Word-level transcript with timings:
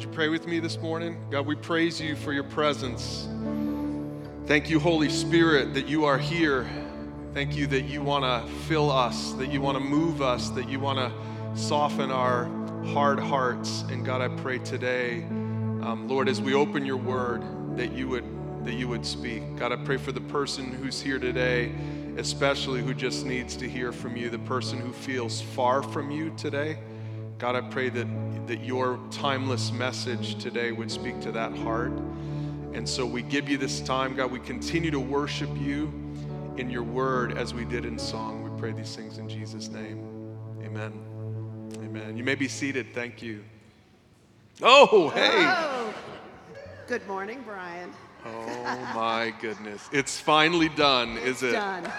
Would 0.00 0.08
you 0.08 0.14
pray 0.14 0.28
with 0.30 0.46
me 0.46 0.60
this 0.60 0.78
morning? 0.78 1.22
God, 1.30 1.44
we 1.44 1.54
praise 1.54 2.00
you 2.00 2.16
for 2.16 2.32
your 2.32 2.44
presence. 2.44 3.28
Thank 4.46 4.70
you, 4.70 4.80
Holy 4.80 5.10
Spirit, 5.10 5.74
that 5.74 5.88
you 5.88 6.06
are 6.06 6.16
here. 6.16 6.66
Thank 7.34 7.54
you 7.54 7.66
that 7.66 7.82
you 7.82 8.00
want 8.00 8.24
to 8.24 8.50
fill 8.62 8.90
us, 8.90 9.32
that 9.32 9.52
you 9.52 9.60
want 9.60 9.76
to 9.76 9.84
move 9.84 10.22
us, 10.22 10.48
that 10.50 10.70
you 10.70 10.80
want 10.80 10.98
to 11.00 11.12
soften 11.54 12.10
our 12.10 12.46
hard 12.94 13.18
hearts. 13.18 13.82
And 13.90 14.02
God, 14.02 14.22
I 14.22 14.28
pray 14.40 14.60
today, 14.60 15.24
um, 15.24 16.08
Lord, 16.08 16.30
as 16.30 16.40
we 16.40 16.54
open 16.54 16.86
your 16.86 16.96
word, 16.96 17.42
that 17.76 17.92
you 17.92 18.08
would 18.08 18.24
that 18.64 18.72
you 18.72 18.88
would 18.88 19.04
speak. 19.04 19.42
God, 19.56 19.70
I 19.70 19.76
pray 19.76 19.98
for 19.98 20.12
the 20.12 20.22
person 20.22 20.72
who's 20.72 21.02
here 21.02 21.18
today, 21.18 21.74
especially 22.16 22.80
who 22.80 22.94
just 22.94 23.26
needs 23.26 23.54
to 23.56 23.68
hear 23.68 23.92
from 23.92 24.16
you, 24.16 24.30
the 24.30 24.38
person 24.38 24.80
who 24.80 24.94
feels 24.94 25.42
far 25.42 25.82
from 25.82 26.10
you 26.10 26.32
today. 26.38 26.78
God, 27.40 27.56
I 27.56 27.62
pray 27.62 27.88
that, 27.88 28.06
that 28.48 28.62
your 28.62 29.00
timeless 29.10 29.72
message 29.72 30.34
today 30.42 30.72
would 30.72 30.90
speak 30.90 31.20
to 31.22 31.32
that 31.32 31.56
heart. 31.56 31.92
And 32.74 32.86
so 32.86 33.06
we 33.06 33.22
give 33.22 33.48
you 33.48 33.56
this 33.56 33.80
time, 33.80 34.14
God. 34.14 34.30
We 34.30 34.40
continue 34.40 34.90
to 34.90 35.00
worship 35.00 35.48
you 35.58 35.90
in 36.58 36.68
your 36.68 36.82
word 36.82 37.38
as 37.38 37.54
we 37.54 37.64
did 37.64 37.86
in 37.86 37.98
song. 37.98 38.42
We 38.42 38.60
pray 38.60 38.72
these 38.72 38.94
things 38.94 39.16
in 39.16 39.26
Jesus' 39.26 39.68
name. 39.68 40.36
Amen. 40.62 40.92
Amen. 41.82 42.18
You 42.18 42.24
may 42.24 42.34
be 42.34 42.46
seated. 42.46 42.92
Thank 42.92 43.22
you. 43.22 43.42
Oh, 44.60 45.08
hey. 45.08 45.42
Oh, 45.46 45.94
good 46.88 47.06
morning, 47.08 47.42
Brian. 47.46 47.90
Oh, 48.26 48.92
my 48.94 49.32
goodness. 49.40 49.88
It's 49.92 50.20
finally 50.20 50.68
done, 50.68 51.16
is 51.16 51.42
it? 51.42 51.52
Done. 51.52 51.90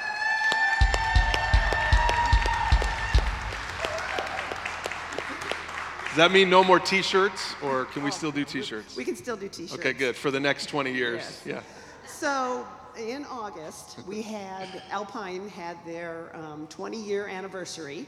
Does 6.11 6.17
that 6.17 6.33
mean 6.33 6.49
no 6.49 6.61
more 6.61 6.77
t 6.77 7.01
shirts, 7.01 7.55
or 7.63 7.85
can 7.85 8.03
we 8.03 8.11
still 8.11 8.33
do 8.33 8.43
t 8.43 8.61
shirts? 8.61 8.97
We 8.97 9.05
can 9.05 9.15
still 9.15 9.37
do 9.37 9.47
t-shirts. 9.47 9.79
Okay, 9.79 9.93
good. 9.93 10.13
For 10.13 10.29
the 10.29 10.41
next 10.41 10.65
20 10.65 10.91
years. 10.93 11.21
Yes. 11.21 11.43
Yeah. 11.45 11.61
So 12.05 12.67
in 12.99 13.23
August, 13.31 13.99
we 14.05 14.21
had 14.21 14.83
Alpine 14.89 15.47
had 15.47 15.77
their 15.85 16.35
um, 16.35 16.67
20-year 16.67 17.27
anniversary, 17.27 18.05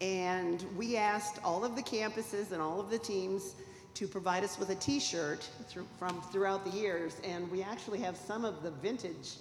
and 0.00 0.64
we 0.78 0.96
asked 0.96 1.38
all 1.44 1.62
of 1.62 1.76
the 1.76 1.82
campuses 1.82 2.52
and 2.52 2.62
all 2.62 2.80
of 2.80 2.88
the 2.88 2.98
teams 2.98 3.54
to 3.92 4.08
provide 4.08 4.42
us 4.42 4.58
with 4.58 4.70
a 4.70 4.74
T-shirt 4.74 5.46
through, 5.68 5.86
from 5.98 6.22
throughout 6.32 6.64
the 6.64 6.70
years, 6.70 7.20
and 7.22 7.50
we 7.50 7.62
actually 7.62 7.98
have 7.98 8.16
some 8.16 8.46
of 8.46 8.62
the 8.62 8.70
vintage 8.70 9.34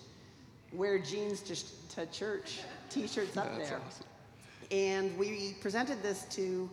wear 0.74 1.00
jeans 1.00 1.40
to, 1.40 1.56
to 1.96 2.12
church 2.12 2.60
T-shirts 2.90 3.38
up 3.38 3.56
That's 3.56 3.70
there. 3.70 3.80
awesome. 3.88 4.06
And 4.70 5.18
we 5.18 5.56
presented 5.62 6.04
this 6.04 6.26
to 6.32 6.70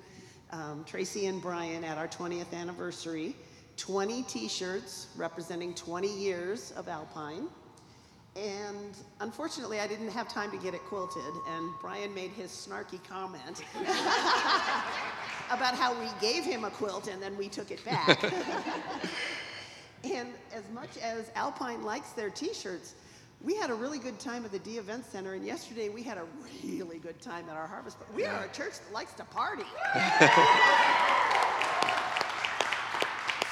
um, 0.53 0.85
Tracy 0.87 1.27
and 1.27 1.41
Brian 1.41 1.85
at 1.85 1.99
our 1.99 2.09
20th 2.09 2.53
anniversary. 2.53 3.35
20 3.79 4.23
t 4.25 4.49
shirts 4.49 5.09
representing 5.17 5.75
20 5.75 6.07
years 6.09 6.73
of 6.73 6.89
Alpine. 6.89 7.49
And 8.37 8.97
unfortunately, 9.21 9.81
I 9.81 9.87
didn't 9.87 10.11
have 10.11 10.29
time 10.29 10.51
to 10.53 10.57
get 10.57 10.73
it 10.73 10.81
quilted, 10.85 11.23
and 11.49 11.71
Brian 11.83 12.15
made 12.15 12.31
his 12.31 12.51
snarky 12.51 13.03
comment 13.07 13.63
about 15.51 15.75
how 15.75 15.99
we 15.99 16.07
gave 16.19 16.43
him 16.43 16.65
a 16.65 16.71
quilt 16.71 17.09
and 17.09 17.23
then 17.23 17.37
we 17.37 17.49
took 17.49 17.71
it 17.71 17.85
back. 17.85 18.23
and 20.05 20.29
as 20.55 20.65
much 20.73 20.97
as 21.03 21.31
Alpine 21.35 21.85
likes 21.85 22.13
their 22.13 22.31
t 22.31 22.55
shirts, 22.55 22.95
we 23.45 23.57
had 23.57 23.71
a 23.71 23.75
really 23.75 23.99
good 23.99 24.19
time 24.19 24.45
at 24.45 24.53
the 24.53 24.59
Dee 24.59 24.79
Event 24.79 25.05
Center, 25.05 25.35
and 25.35 25.45
yesterday 25.45 25.89
we 25.89 26.03
had 26.03 26.19
a 26.19 26.25
really 26.63 26.99
good 26.99 27.21
time 27.21 27.49
at 27.49 27.57
our 27.57 27.67
harvest. 27.67 27.99
But 27.99 28.15
we 28.15 28.25
are 28.25 28.45
a 28.45 28.49
church 28.49 28.75
that 28.79 28.93
likes 28.93 29.15
to 29.15 29.25
party. 29.25 29.65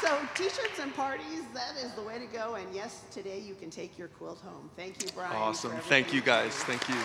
so, 0.00 0.16
t 0.34 0.44
shirts 0.44 0.78
and 0.80 0.94
parties, 0.94 1.42
that 1.54 1.74
is 1.82 1.92
the 1.92 2.02
way 2.02 2.18
to 2.18 2.26
go. 2.26 2.54
And 2.54 2.72
yes, 2.74 3.04
today 3.10 3.40
you 3.40 3.54
can 3.54 3.70
take 3.70 3.98
your 3.98 4.08
quilt 4.08 4.40
home. 4.40 4.70
Thank 4.76 5.02
you, 5.02 5.08
Brian. 5.14 5.34
Awesome. 5.34 5.72
Thank 5.72 6.14
you, 6.14 6.20
guys. 6.20 6.54
Thank 6.54 6.88
you. 6.88 6.96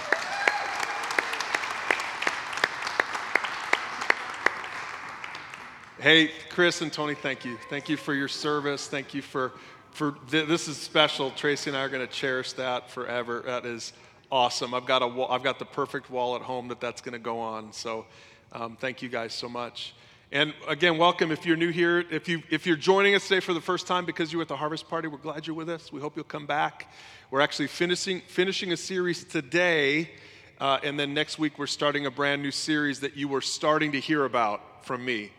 Hey, 5.98 6.30
Chris 6.50 6.82
and 6.82 6.94
Tony, 6.94 7.16
thank 7.16 7.46
you. 7.46 7.58
Thank 7.70 7.90
you 7.90 7.98
for 7.98 8.14
your 8.14 8.28
service. 8.28 8.88
Thank 8.88 9.16
you 9.16 9.24
for, 9.24 9.54
for 9.96 10.18
th- 10.30 10.48
this 10.48 10.68
is 10.68 10.76
special. 10.76 11.32
Tracy 11.32 11.70
and 11.70 11.78
I 11.78 11.82
are 11.84 11.90
going 11.90 12.06
to 12.06 12.14
cherish 12.14 12.52
that 12.54 12.92
forever. 12.92 13.44
That 13.46 13.66
is 13.66 13.94
awesome. 14.30 14.74
I've 14.74 14.86
got, 14.86 15.02
a, 15.02 15.08
wa- 15.08 15.28
I've 15.28 15.44
got 15.44 15.58
the 15.58 15.66
perfect 15.66 16.10
wall 16.10 16.36
at 16.36 16.42
home 16.42 16.68
that 16.68 16.82
that's 16.82 17.00
going 17.00 17.14
to 17.14 17.20
go 17.20 17.40
on. 17.40 17.72
So 17.72 18.06
um, 18.52 18.76
thank 18.76 19.02
you 19.02 19.08
guys 19.08 19.34
so 19.34 19.48
much. 19.48 19.96
And 20.34 20.54
again, 20.68 20.98
welcome 20.98 21.32
if 21.32 21.46
you're 21.46 21.56
new 21.56 21.70
here. 21.70 22.04
If, 22.12 22.28
you, 22.28 22.44
if 22.50 22.68
you're 22.68 22.76
joining 22.76 23.16
us 23.16 23.26
today 23.26 23.40
for 23.40 23.54
the 23.54 23.62
first 23.62 23.88
time 23.88 24.04
because 24.04 24.34
you're 24.34 24.42
at 24.42 24.50
the 24.50 24.58
Harvest 24.58 24.90
Party, 24.90 25.08
we're 25.08 25.18
glad 25.18 25.48
you're 25.48 25.56
with 25.56 25.70
us. 25.70 25.94
We 25.94 26.02
hope 26.02 26.18
you'll 26.18 26.26
come 26.26 26.46
back. 26.46 26.92
We're 27.32 27.42
actually 27.42 27.68
finishing, 27.68 28.22
finishing 28.28 28.74
a 28.74 28.78
series 28.78 29.24
today, 29.24 30.12
uh, 30.60 30.80
and 30.84 31.00
then 31.00 31.14
next 31.14 31.40
week 31.40 31.58
we're 31.58 31.68
starting 31.68 32.06
a 32.06 32.12
brand 32.12 32.42
new 32.42 32.52
series 32.52 33.00
that 33.00 33.16
you 33.16 33.30
were 33.30 33.42
starting 33.42 33.94
to 33.94 34.00
hear 34.02 34.26
about 34.26 34.86
from 34.86 35.06
me 35.06 35.32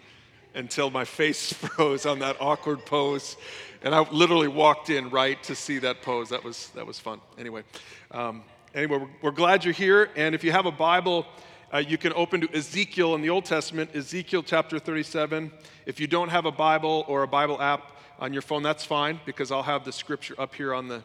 until 0.56 0.90
my 0.90 1.04
face 1.04 1.52
froze 1.52 2.06
on 2.06 2.18
that 2.20 2.36
awkward 2.40 2.84
pose. 2.84 3.36
And 3.82 3.94
I 3.94 4.00
literally 4.10 4.48
walked 4.48 4.90
in 4.90 5.10
right 5.10 5.40
to 5.44 5.54
see 5.54 5.78
that 5.78 6.02
pose. 6.02 6.30
That 6.30 6.42
was, 6.42 6.70
that 6.70 6.86
was 6.86 6.98
fun. 6.98 7.20
Anyway, 7.38 7.62
um, 8.10 8.42
anyway 8.74 8.98
we're, 8.98 9.08
we're 9.22 9.30
glad 9.30 9.64
you're 9.64 9.74
here. 9.74 10.10
And 10.16 10.34
if 10.34 10.42
you 10.42 10.50
have 10.50 10.66
a 10.66 10.72
Bible, 10.72 11.26
uh, 11.72 11.78
you 11.78 11.98
can 11.98 12.12
open 12.14 12.40
to 12.40 12.56
Ezekiel 12.56 13.14
in 13.14 13.22
the 13.22 13.30
Old 13.30 13.44
Testament, 13.44 13.90
Ezekiel 13.94 14.42
chapter 14.42 14.78
37. 14.78 15.52
If 15.84 16.00
you 16.00 16.06
don't 16.06 16.30
have 16.30 16.46
a 16.46 16.52
Bible 16.52 17.04
or 17.06 17.22
a 17.22 17.28
Bible 17.28 17.60
app 17.60 17.92
on 18.18 18.32
your 18.32 18.42
phone, 18.42 18.62
that's 18.62 18.84
fine 18.84 19.20
because 19.26 19.52
I'll 19.52 19.62
have 19.62 19.84
the 19.84 19.92
scripture 19.92 20.34
up 20.38 20.54
here 20.54 20.72
on 20.72 20.88
the, 20.88 21.02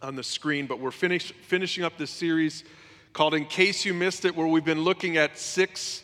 on 0.00 0.16
the 0.16 0.22
screen. 0.22 0.66
But 0.66 0.80
we're 0.80 0.90
finish, 0.90 1.32
finishing 1.32 1.84
up 1.84 1.98
this 1.98 2.10
series 2.10 2.64
called 3.12 3.34
In 3.34 3.44
Case 3.44 3.84
You 3.84 3.92
Missed 3.92 4.24
It, 4.24 4.34
where 4.34 4.46
we've 4.46 4.64
been 4.64 4.82
looking 4.82 5.18
at 5.18 5.38
six, 5.38 6.02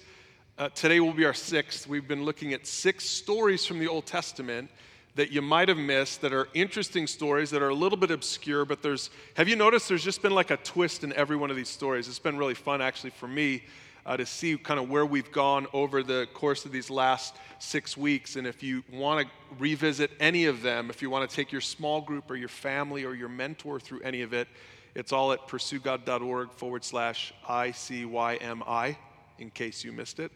uh, 0.59 0.69
today 0.71 1.01
will 1.01 1.15
be 1.15 1.25
our 1.25 1.35
sixth. 1.35 1.87
We've 1.87 2.07
been 2.07 2.25
looking 2.25 2.53
at 2.53 2.67
six 2.67 3.05
stories 3.05 3.65
from 3.65 3.79
the 3.79 3.89
Old 3.89 4.07
Testament 4.07 4.71
that 5.15 5.31
you 5.31 5.43
might 5.43 5.69
have 5.69 5.79
missed 5.79 6.21
that 6.23 6.33
are 6.33 6.49
interesting 6.55 7.07
stories 7.07 7.51
that 7.51 7.63
are 7.63 7.69
a 7.69 7.75
little 7.75 7.99
bit 7.99 8.11
obscure, 8.11 8.65
but 8.65 8.83
there's, 8.83 9.11
have 9.35 9.49
you 9.49 9.57
noticed 9.57 9.89
there's 9.89 10.05
just 10.05 10.23
been 10.23 10.35
like 10.35 10.51
a 10.51 10.57
twist 10.59 11.05
in 11.05 11.13
every 11.15 11.37
one 11.37 11.51
of 11.51 11.57
these 11.57 11.69
stories? 11.69 12.09
It's 12.09 12.19
been 12.19 12.39
really 12.39 12.55
fun 12.55 12.81
actually 12.81 13.11
for 13.11 13.29
me 13.29 13.63
uh, 14.05 14.17
to 14.17 14.27
see 14.27 14.57
kind 14.57 14.81
of 14.81 14.91
where 14.91 15.07
we've 15.07 15.31
gone 15.33 15.67
over 15.73 16.03
the 16.03 16.27
course 16.35 16.65
of 16.65 16.73
these 16.73 16.91
last 16.91 17.35
six 17.59 17.97
weeks. 17.97 18.37
And 18.37 18.47
if 18.47 18.63
you 18.63 18.85
want 18.93 19.27
to 19.27 19.33
revisit 19.59 20.11
any 20.19 20.47
of 20.47 20.63
them, 20.63 20.91
if 20.91 21.03
you 21.03 21.09
want 21.09 21.29
to 21.29 21.35
take 21.35 21.53
your 21.53 21.61
small 21.61 22.01
group 22.01 22.31
or 22.31 22.37
your 22.37 22.49
family 22.49 23.05
or 23.05 23.15
your 23.15 23.29
mentor 23.29 23.81
through 23.81 24.01
any 24.01 24.23
of 24.23 24.33
it, 24.33 24.49
it's 24.95 25.13
all 25.13 25.33
at 25.33 25.47
pursuegod.org 25.47 26.53
forward 26.53 26.85
slash 26.85 27.33
ICYMI 27.49 28.97
in 29.39 29.51
case 29.51 29.85
you 29.85 29.93
missed 29.93 30.19
it. 30.19 30.33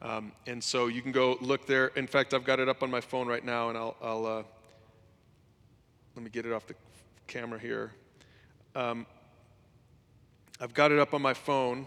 Um, 0.00 0.32
and 0.46 0.62
so 0.62 0.86
you 0.86 1.02
can 1.02 1.12
go 1.12 1.36
look 1.40 1.66
there. 1.66 1.88
In 1.88 2.06
fact, 2.06 2.32
I've 2.32 2.44
got 2.44 2.60
it 2.60 2.68
up 2.68 2.82
on 2.82 2.90
my 2.90 3.00
phone 3.00 3.26
right 3.26 3.44
now, 3.44 3.68
and 3.68 3.76
I'll, 3.76 3.96
I'll 4.00 4.26
uh, 4.26 4.42
let 6.14 6.24
me 6.24 6.30
get 6.30 6.46
it 6.46 6.52
off 6.52 6.66
the 6.66 6.74
camera 7.26 7.58
here. 7.58 7.92
Um, 8.74 9.06
I've 10.60 10.74
got 10.74 10.92
it 10.92 10.98
up 10.98 11.14
on 11.14 11.22
my 11.22 11.34
phone. 11.34 11.86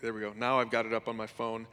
There 0.00 0.12
we 0.12 0.20
go. 0.20 0.32
Now 0.36 0.58
I've 0.58 0.70
got 0.70 0.86
it 0.86 0.92
up 0.92 1.08
on 1.08 1.16
my 1.16 1.26
phone. 1.26 1.66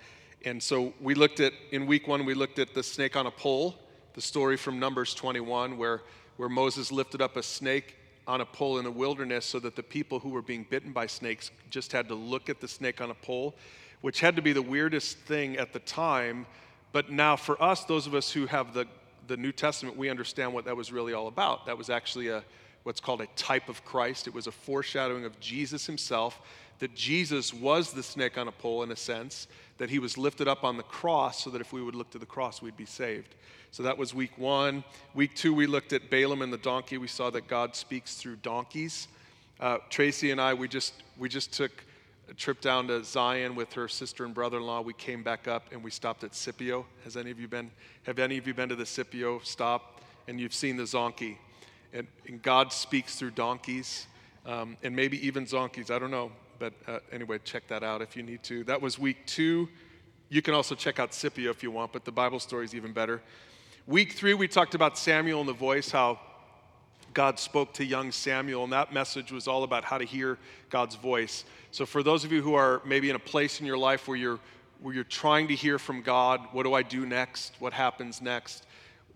And 0.46 0.62
so 0.62 0.94
we 1.02 1.14
looked 1.14 1.40
at, 1.40 1.52
in 1.72 1.86
week 1.86 2.08
one, 2.08 2.25
we 2.25 2.34
looked 2.34 2.59
at 2.59 2.74
the 2.74 2.84
snake 2.84 3.16
on 3.16 3.25
a 3.25 3.31
pole, 3.31 3.75
the 4.14 4.22
story 4.22 4.56
from 4.56 4.80
Numbers 4.80 5.14
21, 5.14 5.78
where, 5.78 6.02
where 6.38 6.48
Moses 6.50 6.92
lifted 6.92 7.22
up 7.22 7.36
a 7.36 7.44
snake 7.44 7.96
on 8.28 8.42
a 8.42 8.46
pole 8.46 8.78
in 8.78 8.84
the 8.84 8.92
wilderness 8.92 9.46
so 9.46 9.59
that 9.59 9.75
the 9.75 9.84
people 9.84 10.19
who 10.19 10.30
were 10.30 10.42
being 10.42 10.66
bitten 10.69 10.94
by 10.94 11.08
snakes 11.08 11.52
just 11.69 11.92
had 11.92 12.08
to 12.08 12.16
look 12.16 12.50
at 12.50 12.62
the 12.62 12.68
snake 12.68 13.02
on 13.02 13.09
a 13.12 13.16
pole, 13.16 13.56
which 14.02 14.20
had 14.20 14.36
to 14.36 14.42
be 14.42 14.54
the 14.54 14.62
weirdest 14.62 15.18
thing 15.20 15.58
at 15.58 15.74
the 15.74 15.80
time. 15.80 16.46
But 16.92 17.12
now, 17.12 17.36
for 17.36 17.62
us, 17.62 17.84
those 17.86 18.07
of 18.07 18.16
us 18.16 18.31
who 18.31 18.46
have 18.46 18.74
the, 18.74 18.86
the 19.28 19.38
New 19.38 19.51
Testament, 19.51 19.98
we 19.98 20.10
understand 20.10 20.54
what 20.54 20.66
that 20.66 20.75
was 20.75 20.92
really 20.92 21.13
all 21.13 21.28
about. 21.28 21.66
That 21.66 21.78
was 21.78 21.90
actually 21.90 22.30
a, 22.30 22.44
what's 22.84 23.01
called 23.01 23.22
a 23.22 23.28
type 23.36 23.69
of 23.69 23.84
Christ, 23.86 24.28
it 24.28 24.34
was 24.34 24.48
a 24.48 24.51
foreshadowing 24.51 25.25
of 25.25 25.40
Jesus 25.40 25.86
himself. 25.86 26.42
That 26.80 26.96
Jesus 26.96 27.54
was 27.54 27.92
the 27.92 28.01
snake 28.01 28.38
on 28.38 28.48
a 28.48 28.54
pole 28.54 28.84
in 28.84 28.92
a 28.92 28.96
sense, 28.96 29.50
that 29.80 29.90
he 29.90 30.00
was 30.00 30.18
lifted 30.18 30.48
up 30.48 30.63
on 30.63 30.78
the 30.78 30.84
cross 30.84 31.44
so 31.44 31.50
that 31.50 31.60
if 31.60 31.74
we 31.74 31.81
would 31.81 31.94
look 31.94 32.10
to 32.12 32.18
the 32.18 32.25
cross, 32.25 32.62
we'd 32.62 32.78
be 32.78 32.86
saved. 32.86 33.36
So 33.72 33.84
that 33.84 33.98
was 33.98 34.13
week 34.13 34.38
one. 34.38 34.86
Week 35.13 35.36
two, 35.36 35.54
we 35.54 35.68
looked 35.68 35.92
at 35.92 36.10
Balaam 36.10 36.42
and 36.42 36.54
the 36.54 36.57
donkey. 36.57 36.98
We 36.98 37.10
saw 37.10 37.30
that 37.31 37.50
God 37.50 37.75
speaks 37.75 38.16
through 38.16 38.38
donkeys. 38.38 39.10
Uh, 39.60 39.80
Tracy 39.90 40.31
and 40.31 40.40
I, 40.40 40.54
we 40.54 40.69
just, 40.69 40.94
we 41.18 41.28
just 41.28 41.51
took 41.51 41.84
a 42.30 42.34
trip 42.34 42.62
down 42.62 42.88
to 42.88 43.04
Zion 43.04 43.56
with 43.56 43.74
her 43.74 43.88
sister 43.88 44.24
and 44.24 44.34
brother-in-law. 44.34 44.81
We 44.81 44.94
came 44.94 45.24
back 45.24 45.48
up 45.48 45.72
and 45.72 45.84
we 45.84 45.90
stopped 45.90 46.24
at 46.24 46.36
Scipio. 46.36 46.86
Has 47.04 47.18
any 47.18 47.31
of 47.31 47.40
you 47.40 47.48
been? 47.48 47.72
Have 48.04 48.20
any 48.20 48.38
of 48.38 48.46
you 48.46 48.54
been 48.54 48.70
to 48.70 48.76
the 48.76 48.86
Scipio 48.86 49.40
stop? 49.40 50.02
And 50.28 50.40
you've 50.40 50.54
seen 50.54 50.78
the 50.78 50.84
zonkey, 50.84 51.38
and, 51.92 52.06
and 52.28 52.40
God 52.40 52.72
speaks 52.72 53.16
through 53.16 53.31
donkeys, 53.31 54.06
um, 54.46 54.78
and 54.84 54.96
maybe 54.96 55.26
even 55.26 55.46
zonkeys. 55.46 55.90
I 55.90 55.98
don't 55.98 56.12
know, 56.12 56.31
but 56.60 56.74
uh, 56.86 57.00
anyway, 57.12 57.40
check 57.44 57.68
that 57.70 57.84
out 57.84 58.04
if 58.04 58.16
you 58.16 58.22
need 58.22 58.44
to. 58.44 58.64
That 58.66 58.80
was 58.80 59.00
week 59.00 59.25
two. 59.25 59.68
You 60.30 60.44
can 60.44 60.54
also 60.54 60.75
check 60.75 61.00
out 61.00 61.16
Scipio 61.16 61.50
if 61.50 61.64
you 61.64 61.72
want, 61.72 61.92
but 61.92 62.06
the 62.06 62.12
Bible 62.12 62.40
story 62.40 62.64
is 62.64 62.75
even 62.75 62.94
better. 62.94 63.24
Week 63.88 64.14
three, 64.14 64.36
we 64.36 64.48
talked 64.48 64.75
about 64.75 65.00
Samuel 65.00 65.40
and 65.40 65.50
the 65.50 65.54
voice, 65.54 65.90
how 65.90 66.20
God 67.14 67.40
spoke 67.40 67.74
to 67.74 67.86
young 67.86 68.12
Samuel, 68.12 68.64
and 68.64 68.74
that 68.74 68.94
message 68.94 69.32
was 69.32 69.48
all 69.48 69.64
about 69.64 69.84
how 69.84 69.98
to 69.98 70.06
hear 70.06 70.38
God's 70.70 70.96
voice. 70.96 71.44
So, 71.72 71.86
for 71.86 72.04
those 72.04 72.24
of 72.24 72.32
you 72.32 72.42
who 72.42 72.56
are 72.56 72.82
maybe 72.86 73.10
in 73.10 73.16
a 73.16 73.20
place 73.20 73.60
in 73.60 73.66
your 73.66 73.78
life 73.78 74.08
where 74.08 74.18
you're 74.18 74.40
where 74.82 74.94
you're 74.94 75.04
trying 75.04 75.48
to 75.50 75.56
hear 75.56 75.78
from 75.78 76.02
God, 76.02 76.40
what 76.52 76.64
do 76.64 76.74
I 76.74 76.84
do 76.84 77.06
next? 77.06 77.54
What 77.60 77.74
happens 77.74 78.22
next? 78.22 78.66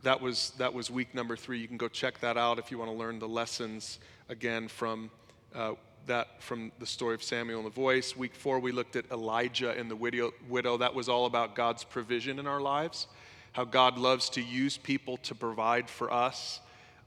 That 0.04 0.20
was 0.22 0.52
that 0.58 0.74
was 0.74 0.92
week 0.92 1.16
number 1.16 1.36
three. 1.36 1.60
You 1.60 1.68
can 1.68 1.78
go 1.78 1.88
check 1.88 2.20
that 2.20 2.38
out 2.38 2.60
if 2.60 2.72
you 2.72 2.78
want 2.78 2.92
to 2.92 2.98
learn 2.98 3.20
the 3.20 3.28
lessons 3.28 4.00
again 4.30 4.68
from 4.68 5.10
uh, 5.56 5.74
that 6.08 6.42
from 6.44 6.72
the 6.80 6.86
story 6.86 7.16
of 7.16 7.24
Samuel 7.24 7.60
and 7.60 7.66
the 7.66 7.74
voice. 7.74 8.16
Week 8.16 8.36
four, 8.36 8.60
we 8.60 8.72
looked 8.72 8.96
at 8.96 9.10
Elijah 9.12 9.72
and 9.72 9.90
the 9.90 9.96
widow. 9.96 10.34
widow. 10.50 10.78
That 10.78 10.94
was 10.94 11.08
all 11.08 11.26
about 11.26 11.56
God's 11.56 11.84
provision 11.84 12.40
in 12.40 12.48
our 12.48 12.60
lives, 12.60 13.08
how 13.54 13.64
God 13.64 13.98
loves 13.98 14.30
to 14.32 14.42
use 14.42 14.78
people 14.78 15.18
to 15.18 15.36
provide 15.36 15.90
for 15.90 16.12
us. 16.12 16.60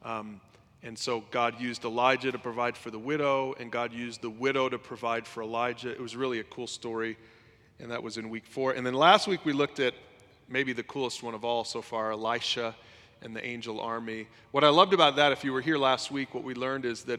Um, 0.03 0.41
and 0.87 0.97
so 0.97 1.25
God 1.33 1.61
used 1.61 1.85
Elijah 1.85 2.31
to 2.31 2.38
provide 2.38 2.77
for 2.77 2.93
the 2.93 2.99
widow, 2.99 3.56
and 3.59 3.73
God 3.73 3.93
used 3.93 4.23
the 4.23 4.31
widow 4.31 4.69
to 4.69 4.79
provide 4.79 5.27
for 5.27 5.43
Elijah. 5.43 5.91
It 5.91 6.00
was 6.00 6.15
really 6.15 6.38
a 6.38 6.44
cool 6.44 6.69
story, 6.69 7.19
and 7.81 7.91
that 7.91 8.05
was 8.05 8.19
in 8.19 8.31
week 8.31 8.47
four. 8.47 8.71
And 8.71 8.87
then 8.87 8.94
last 8.94 9.27
week 9.27 9.44
we 9.44 9.53
looked 9.53 9.81
at 9.81 9.94
maybe 10.49 10.73
the 10.73 10.85
coolest 10.85 11.25
one 11.25 11.35
of 11.35 11.44
all 11.44 11.65
so 11.65 11.83
far 11.83 12.12
Elisha 12.12 12.73
and 13.21 13.35
the 13.35 13.44
angel 13.44 13.81
army. 13.81 14.29
What 14.53 14.62
I 14.62 14.69
loved 14.69 14.94
about 14.94 15.17
that, 15.17 15.33
if 15.33 15.43
you 15.43 15.53
were 15.53 15.61
here 15.61 15.77
last 15.77 16.12
week, 16.12 16.33
what 16.33 16.44
we 16.44 16.55
learned 16.55 16.85
is 16.85 17.03
that, 17.03 17.19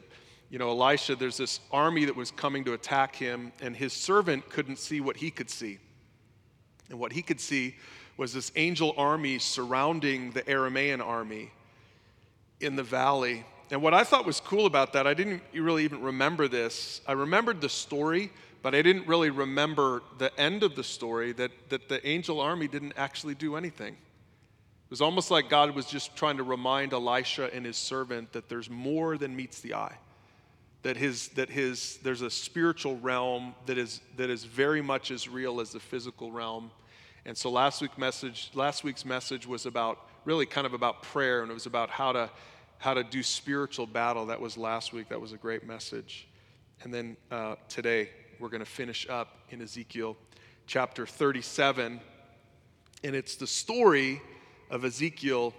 you 0.49 0.59
know, 0.59 0.69
Elisha, 0.69 1.17
there's 1.17 1.35
this 1.35 1.59
army 1.69 2.05
that 2.05 2.15
was 2.15 2.31
coming 2.31 2.63
to 2.63 2.73
attack 2.73 3.17
him, 3.17 3.51
and 3.61 3.75
his 3.75 3.91
servant 3.91 4.49
couldn't 4.49 4.77
see 4.79 5.01
what 5.01 5.17
he 5.17 5.29
could 5.29 5.49
see. 5.49 5.77
And 6.89 6.99
what 6.99 7.11
he 7.11 7.21
could 7.21 7.41
see 7.41 7.75
was 8.15 8.31
this 8.31 8.49
angel 8.55 8.93
army 8.95 9.39
surrounding 9.39 10.31
the 10.31 10.43
Aramaean 10.43 11.05
army 11.05 11.51
in 12.61 12.77
the 12.77 12.83
valley. 12.83 13.45
And 13.69 13.81
what 13.81 13.93
I 13.93 14.03
thought 14.03 14.25
was 14.25 14.39
cool 14.39 14.65
about 14.65 14.93
that, 14.93 15.05
I 15.05 15.13
didn't 15.13 15.41
really 15.53 15.83
even 15.83 16.01
remember 16.01 16.47
this. 16.47 17.01
I 17.05 17.11
remembered 17.11 17.59
the 17.59 17.69
story, 17.69 18.31
but 18.61 18.73
I 18.73 18.81
didn't 18.81 19.07
really 19.07 19.29
remember 19.29 20.03
the 20.17 20.37
end 20.39 20.63
of 20.63 20.75
the 20.75 20.83
story 20.83 21.33
that, 21.33 21.51
that 21.69 21.89
the 21.89 22.05
angel 22.07 22.39
army 22.39 22.67
didn't 22.67 22.93
actually 22.95 23.35
do 23.35 23.55
anything. 23.55 23.93
It 23.93 24.91
was 24.91 25.01
almost 25.01 25.31
like 25.31 25.49
God 25.49 25.75
was 25.75 25.85
just 25.85 26.15
trying 26.15 26.37
to 26.37 26.43
remind 26.43 26.93
Elisha 26.93 27.53
and 27.53 27.65
his 27.65 27.75
servant 27.75 28.31
that 28.31 28.47
there's 28.47 28.69
more 28.69 29.17
than 29.17 29.35
meets 29.35 29.59
the 29.59 29.73
eye. 29.73 29.97
That 30.83 30.95
his 30.95 31.27
that 31.29 31.49
his 31.49 31.97
there's 32.03 32.21
a 32.21 32.29
spiritual 32.29 32.97
realm 32.99 33.53
that 33.65 33.77
is 33.77 33.99
that 34.15 34.29
is 34.29 34.45
very 34.45 34.81
much 34.81 35.11
as 35.11 35.27
real 35.27 35.59
as 35.59 35.71
the 35.71 35.79
physical 35.81 36.31
realm. 36.31 36.71
And 37.25 37.37
so 37.37 37.49
last 37.49 37.81
week 37.81 37.97
message 37.97 38.49
last 38.53 38.85
week's 38.85 39.03
message 39.03 39.45
was 39.45 39.65
about 39.65 39.99
really 40.23 40.45
kind 40.45 40.65
of 40.65 40.73
about 40.73 41.03
prayer, 41.03 41.41
and 41.41 41.51
it 41.51 41.53
was 41.53 41.65
about 41.65 41.89
how 41.89 42.11
to, 42.11 42.29
how 42.79 42.93
to 42.93 43.03
do 43.03 43.23
spiritual 43.23 43.87
battle. 43.87 44.27
That 44.27 44.39
was 44.39 44.57
last 44.57 44.93
week. 44.93 45.09
That 45.09 45.19
was 45.19 45.33
a 45.33 45.37
great 45.37 45.65
message. 45.65 46.27
And 46.83 46.93
then 46.93 47.17
uh, 47.31 47.55
today, 47.69 48.09
we're 48.39 48.49
going 48.49 48.59
to 48.59 48.65
finish 48.65 49.07
up 49.09 49.39
in 49.49 49.61
Ezekiel 49.61 50.15
chapter 50.67 51.05
37. 51.05 51.99
And 53.03 53.15
it's 53.15 53.35
the 53.35 53.47
story 53.47 54.21
of 54.69 54.85
Ezekiel 54.85 55.53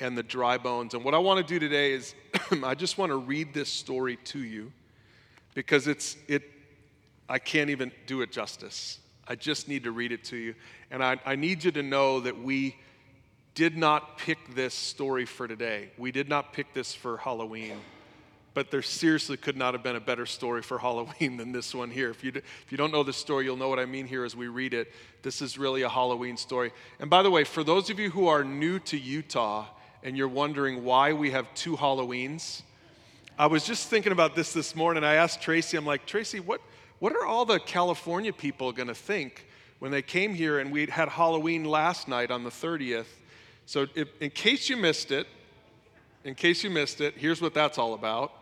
and 0.00 0.16
the 0.16 0.22
dry 0.22 0.58
bones. 0.58 0.94
And 0.94 1.04
what 1.04 1.14
I 1.14 1.18
want 1.18 1.46
to 1.46 1.54
do 1.54 1.58
today 1.58 1.92
is 1.92 2.14
I 2.64 2.74
just 2.74 2.98
want 2.98 3.10
to 3.10 3.16
read 3.16 3.54
this 3.54 3.68
story 3.68 4.16
to 4.24 4.38
you 4.38 4.72
because 5.54 5.86
it's 5.86 6.16
it 6.28 6.42
I 7.28 7.38
can't 7.38 7.70
even 7.70 7.92
do 8.06 8.22
it 8.22 8.32
justice. 8.32 8.98
I 9.26 9.34
just 9.34 9.68
need 9.68 9.84
to 9.84 9.90
read 9.90 10.12
it 10.12 10.24
to 10.24 10.36
you. 10.36 10.54
And 10.90 11.04
I, 11.04 11.18
I 11.26 11.36
need 11.36 11.62
you 11.62 11.70
to 11.72 11.82
know 11.82 12.20
that 12.20 12.42
we 12.42 12.76
did 13.58 13.76
not 13.76 14.18
pick 14.18 14.38
this 14.54 14.72
story 14.72 15.24
for 15.24 15.48
today. 15.48 15.88
We 15.98 16.12
did 16.12 16.28
not 16.28 16.52
pick 16.52 16.72
this 16.74 16.94
for 16.94 17.16
Halloween. 17.16 17.74
But 18.54 18.70
there 18.70 18.82
seriously 18.82 19.36
could 19.36 19.56
not 19.56 19.74
have 19.74 19.82
been 19.82 19.96
a 19.96 20.00
better 20.00 20.26
story 20.26 20.62
for 20.62 20.78
Halloween 20.86 21.36
than 21.36 21.50
this 21.50 21.74
one 21.74 21.90
here. 21.90 22.08
If 22.08 22.22
you, 22.22 22.30
if 22.36 22.66
you 22.70 22.78
don't 22.78 22.92
know 22.92 23.02
the 23.02 23.12
story, 23.12 23.46
you'll 23.46 23.56
know 23.56 23.68
what 23.68 23.80
I 23.80 23.84
mean 23.84 24.06
here 24.06 24.24
as 24.24 24.36
we 24.36 24.46
read 24.46 24.74
it. 24.74 24.92
This 25.22 25.42
is 25.42 25.58
really 25.58 25.82
a 25.82 25.88
Halloween 25.88 26.36
story. 26.36 26.70
And 27.00 27.10
by 27.10 27.24
the 27.24 27.32
way, 27.32 27.42
for 27.42 27.64
those 27.64 27.90
of 27.90 27.98
you 27.98 28.10
who 28.10 28.28
are 28.28 28.44
new 28.44 28.78
to 28.78 28.96
Utah 28.96 29.66
and 30.04 30.16
you're 30.16 30.28
wondering 30.28 30.84
why 30.84 31.12
we 31.12 31.32
have 31.32 31.52
two 31.54 31.76
Halloweens, 31.76 32.62
I 33.36 33.48
was 33.48 33.64
just 33.64 33.88
thinking 33.88 34.12
about 34.12 34.36
this 34.36 34.52
this 34.52 34.76
morning. 34.76 35.02
I 35.02 35.14
asked 35.14 35.42
Tracy, 35.42 35.76
I'm 35.76 35.84
like, 35.84 36.06
Tracy, 36.06 36.38
what, 36.38 36.60
what 37.00 37.12
are 37.12 37.26
all 37.26 37.44
the 37.44 37.58
California 37.58 38.32
people 38.32 38.70
going 38.70 38.86
to 38.86 38.94
think 38.94 39.48
when 39.80 39.90
they 39.90 40.02
came 40.02 40.32
here 40.32 40.60
and 40.60 40.70
we 40.70 40.86
had 40.86 41.08
Halloween 41.08 41.64
last 41.64 42.06
night 42.06 42.30
on 42.30 42.44
the 42.44 42.50
30th? 42.50 43.06
So, 43.68 43.86
if, 43.94 44.08
in 44.22 44.30
case 44.30 44.70
you 44.70 44.78
missed 44.78 45.10
it, 45.12 45.26
in 46.24 46.34
case 46.34 46.64
you 46.64 46.70
missed 46.70 47.02
it, 47.02 47.18
here's 47.18 47.42
what 47.42 47.52
that's 47.52 47.76
all 47.76 47.92
about. 47.92 48.32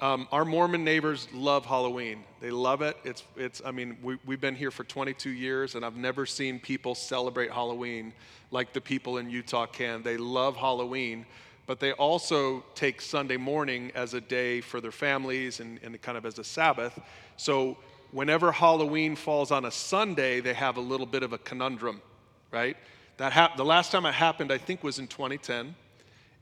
Um, 0.00 0.28
our 0.30 0.44
Mormon 0.44 0.84
neighbors 0.84 1.28
love 1.32 1.64
Halloween. 1.64 2.24
They 2.42 2.50
love 2.50 2.82
it. 2.82 2.98
It's, 3.02 3.24
it's 3.38 3.62
I 3.64 3.70
mean, 3.70 3.96
we, 4.02 4.18
we've 4.26 4.40
been 4.40 4.54
here 4.54 4.70
for 4.70 4.84
22 4.84 5.30
years, 5.30 5.76
and 5.76 5.82
I've 5.82 5.96
never 5.96 6.26
seen 6.26 6.60
people 6.60 6.94
celebrate 6.94 7.50
Halloween 7.50 8.12
like 8.50 8.74
the 8.74 8.82
people 8.82 9.16
in 9.16 9.30
Utah 9.30 9.64
can. 9.64 10.02
They 10.02 10.18
love 10.18 10.56
Halloween, 10.56 11.24
but 11.66 11.80
they 11.80 11.92
also 11.92 12.62
take 12.74 13.00
Sunday 13.00 13.38
morning 13.38 13.90
as 13.94 14.12
a 14.12 14.20
day 14.20 14.60
for 14.60 14.82
their 14.82 14.92
families 14.92 15.60
and, 15.60 15.80
and 15.82 15.98
kind 16.02 16.18
of 16.18 16.26
as 16.26 16.38
a 16.38 16.44
Sabbath. 16.44 17.00
So, 17.38 17.78
whenever 18.10 18.52
Halloween 18.52 19.16
falls 19.16 19.52
on 19.52 19.64
a 19.64 19.70
Sunday, 19.70 20.40
they 20.40 20.52
have 20.52 20.76
a 20.76 20.82
little 20.82 21.06
bit 21.06 21.22
of 21.22 21.32
a 21.32 21.38
conundrum, 21.38 22.02
right? 22.50 22.76
That 23.20 23.32
hap- 23.32 23.58
the 23.58 23.66
last 23.66 23.92
time 23.92 24.06
it 24.06 24.14
happened, 24.14 24.50
I 24.50 24.56
think, 24.56 24.82
was 24.82 24.98
in 24.98 25.06
2010. 25.06 25.74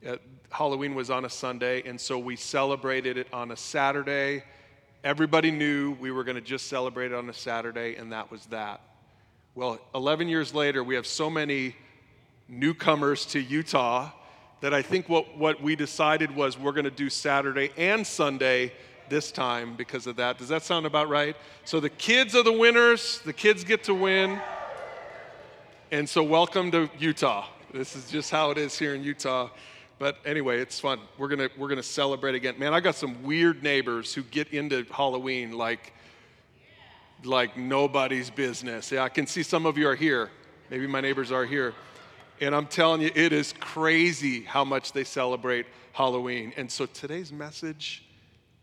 Uh, 0.07 0.15
Halloween 0.49 0.95
was 0.95 1.11
on 1.11 1.25
a 1.25 1.29
Sunday, 1.29 1.83
and 1.83 2.01
so 2.01 2.21
we 2.21 2.37
celebrated 2.37 3.19
it 3.19 3.27
on 3.33 3.51
a 3.51 3.57
Saturday. 3.57 4.45
Everybody 5.03 5.51
knew 5.51 5.97
we 5.99 6.13
were 6.13 6.23
going 6.23 6.37
to 6.37 6.41
just 6.41 6.69
celebrate 6.69 7.07
it 7.07 7.15
on 7.15 7.29
a 7.29 7.33
Saturday, 7.33 7.97
and 7.97 8.13
that 8.13 8.31
was 8.31 8.47
that. 8.47 8.81
Well, 9.57 9.81
11 9.93 10.29
years 10.29 10.55
later, 10.55 10.85
we 10.85 10.95
have 10.95 11.05
so 11.05 11.29
many 11.29 11.75
newcomers 12.47 13.27
to 13.27 13.41
Utah 13.41 14.13
that 14.61 14.73
I 14.73 14.83
think 14.83 15.09
what, 15.09 15.37
what 15.37 15.61
we 15.61 15.75
decided 15.75 16.33
was 16.37 16.57
we're 16.57 16.71
going 16.71 16.85
to 16.85 16.93
do 16.93 17.11
Saturday 17.11 17.73
and 17.77 18.07
Sunday 18.07 18.73
this 19.09 19.33
time 19.33 19.75
because 19.75 20.07
of 20.07 20.15
that. 20.15 20.39
Does 20.39 20.51
that 20.51 20.63
sound 20.63 20.87
about 20.87 21.09
right? 21.09 21.35
So 21.65 21.81
the 21.81 21.91
kids 21.91 22.37
are 22.37 22.45
the 22.45 22.53
winners, 22.53 23.21
the 23.25 23.33
kids 23.33 23.65
get 23.65 23.83
to 23.83 23.95
win. 23.95 24.41
And 25.90 26.06
so, 26.06 26.23
welcome 26.23 26.70
to 26.73 26.90
Utah. 26.99 27.46
This 27.73 27.96
is 27.96 28.11
just 28.11 28.30
how 28.30 28.50
it 28.50 28.59
is 28.59 28.78
here 28.78 28.95
in 28.95 29.02
Utah. 29.02 29.49
But 29.99 30.18
anyway, 30.26 30.61
it's 30.61 30.78
fun. 30.78 31.00
We're 31.16 31.28
gonna 31.28 31.49
we're 31.57 31.68
gonna 31.68 31.83
celebrate 31.83 32.35
again. 32.35 32.59
Man, 32.59 32.75
I 32.75 32.80
got 32.80 32.95
some 32.95 33.23
weird 33.23 33.62
neighbors 33.62 34.12
who 34.12 34.23
get 34.23 34.52
into 34.52 34.85
Halloween 34.90 35.52
like 35.52 35.95
like 37.25 37.57
nobody's 37.57 38.28
business. 38.28 38.92
Yeah, 38.92 39.02
I 39.02 39.09
can 39.09 39.26
see 39.26 39.42
some 39.42 39.64
of 39.64 39.78
you 39.78 39.88
are 39.88 39.95
here. 39.95 40.28
Maybe 40.68 40.87
my 40.87 41.00
neighbors 41.00 41.33
are 41.33 41.47
here. 41.47 41.73
And 42.42 42.54
I'm 42.54 42.66
telling 42.66 43.00
you, 43.00 43.11
it 43.14 43.33
is 43.33 43.54
crazy 43.59 44.42
how 44.42 44.66
much 44.66 44.92
they 44.92 45.04
celebrate 45.04 45.64
Halloween. 45.92 46.52
And 46.59 46.71
so 46.71 46.85
today's 46.85 47.33
message 47.33 48.04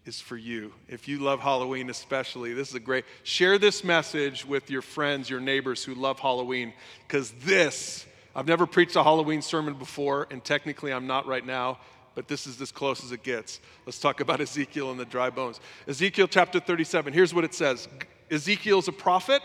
is 0.06 0.22
for 0.22 0.38
you. 0.38 0.72
If 0.88 1.08
you 1.08 1.20
love 1.20 1.40
Halloween, 1.40 1.90
especially, 1.90 2.54
this 2.54 2.70
is 2.70 2.76
a 2.76 2.80
great. 2.80 3.06
Share 3.24 3.58
this 3.58 3.84
message 3.84 4.46
with 4.46 4.70
your 4.70 4.82
friends, 4.82 5.30
your 5.30 5.40
neighbors 5.40 5.84
who 5.84 5.96
love 5.96 6.20
Halloween, 6.20 6.74
because 7.08 7.32
this, 7.44 8.06
I've 8.36 8.48
never 8.48 8.68
preached 8.68 8.96
a 8.96 9.04
Halloween 9.04 9.42
sermon 9.42 9.74
before, 9.74 10.28
and 10.30 10.44
technically 10.44 10.94
I'm 10.94 11.08
not 11.08 11.26
right 11.26 11.46
now, 11.46 11.80
but 12.14 12.28
this 12.28 12.46
is 12.46 12.62
as 12.62 12.72
close 12.72 13.04
as 13.04 13.12
it 13.12 13.24
gets. 13.24 13.60
Let's 13.86 14.00
talk 14.00 14.20
about 14.20 14.42
Ezekiel 14.42 14.92
and 14.92 15.00
the 15.00 15.06
dry 15.06 15.32
bones. 15.32 15.60
Ezekiel 15.88 16.28
chapter 16.28 16.60
37, 16.60 17.12
here's 17.12 17.34
what 17.34 17.44
it 17.44 17.54
says 17.54 17.88
Ezekiel's 18.30 18.88
a 18.88 18.94
prophet, 18.94 19.42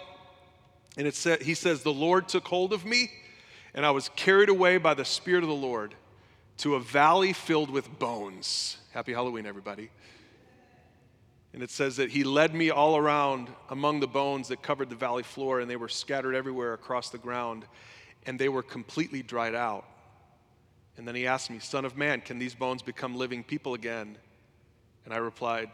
and 0.98 1.06
it 1.06 1.14
said, 1.14 1.42
he 1.42 1.54
says, 1.54 1.82
The 1.82 1.92
Lord 1.92 2.28
took 2.28 2.46
hold 2.46 2.74
of 2.74 2.84
me, 2.84 3.10
and 3.74 3.86
I 3.86 3.92
was 3.92 4.10
carried 4.10 4.50
away 4.50 4.76
by 4.76 4.92
the 4.92 5.06
Spirit 5.06 5.42
of 5.42 5.48
the 5.48 5.54
Lord 5.54 5.94
to 6.58 6.74
a 6.74 6.80
valley 6.80 7.32
filled 7.32 7.70
with 7.70 7.98
bones. 7.98 8.76
Happy 8.92 9.14
Halloween, 9.14 9.46
everybody. 9.46 9.88
And 11.52 11.62
it 11.62 11.70
says 11.70 11.96
that 11.96 12.10
he 12.10 12.22
led 12.22 12.54
me 12.54 12.70
all 12.70 12.96
around 12.96 13.48
among 13.68 14.00
the 14.00 14.06
bones 14.06 14.48
that 14.48 14.62
covered 14.62 14.88
the 14.88 14.96
valley 14.96 15.24
floor, 15.24 15.60
and 15.60 15.68
they 15.68 15.76
were 15.76 15.88
scattered 15.88 16.34
everywhere 16.34 16.74
across 16.74 17.10
the 17.10 17.18
ground, 17.18 17.64
and 18.26 18.38
they 18.38 18.48
were 18.48 18.62
completely 18.62 19.22
dried 19.22 19.54
out. 19.54 19.84
And 20.96 21.08
then 21.08 21.14
he 21.14 21.26
asked 21.26 21.50
me, 21.50 21.58
Son 21.58 21.84
of 21.84 21.96
man, 21.96 22.20
can 22.20 22.38
these 22.38 22.54
bones 22.54 22.82
become 22.82 23.16
living 23.16 23.42
people 23.42 23.74
again? 23.74 24.16
And 25.04 25.14
I 25.14 25.16
replied, 25.16 25.70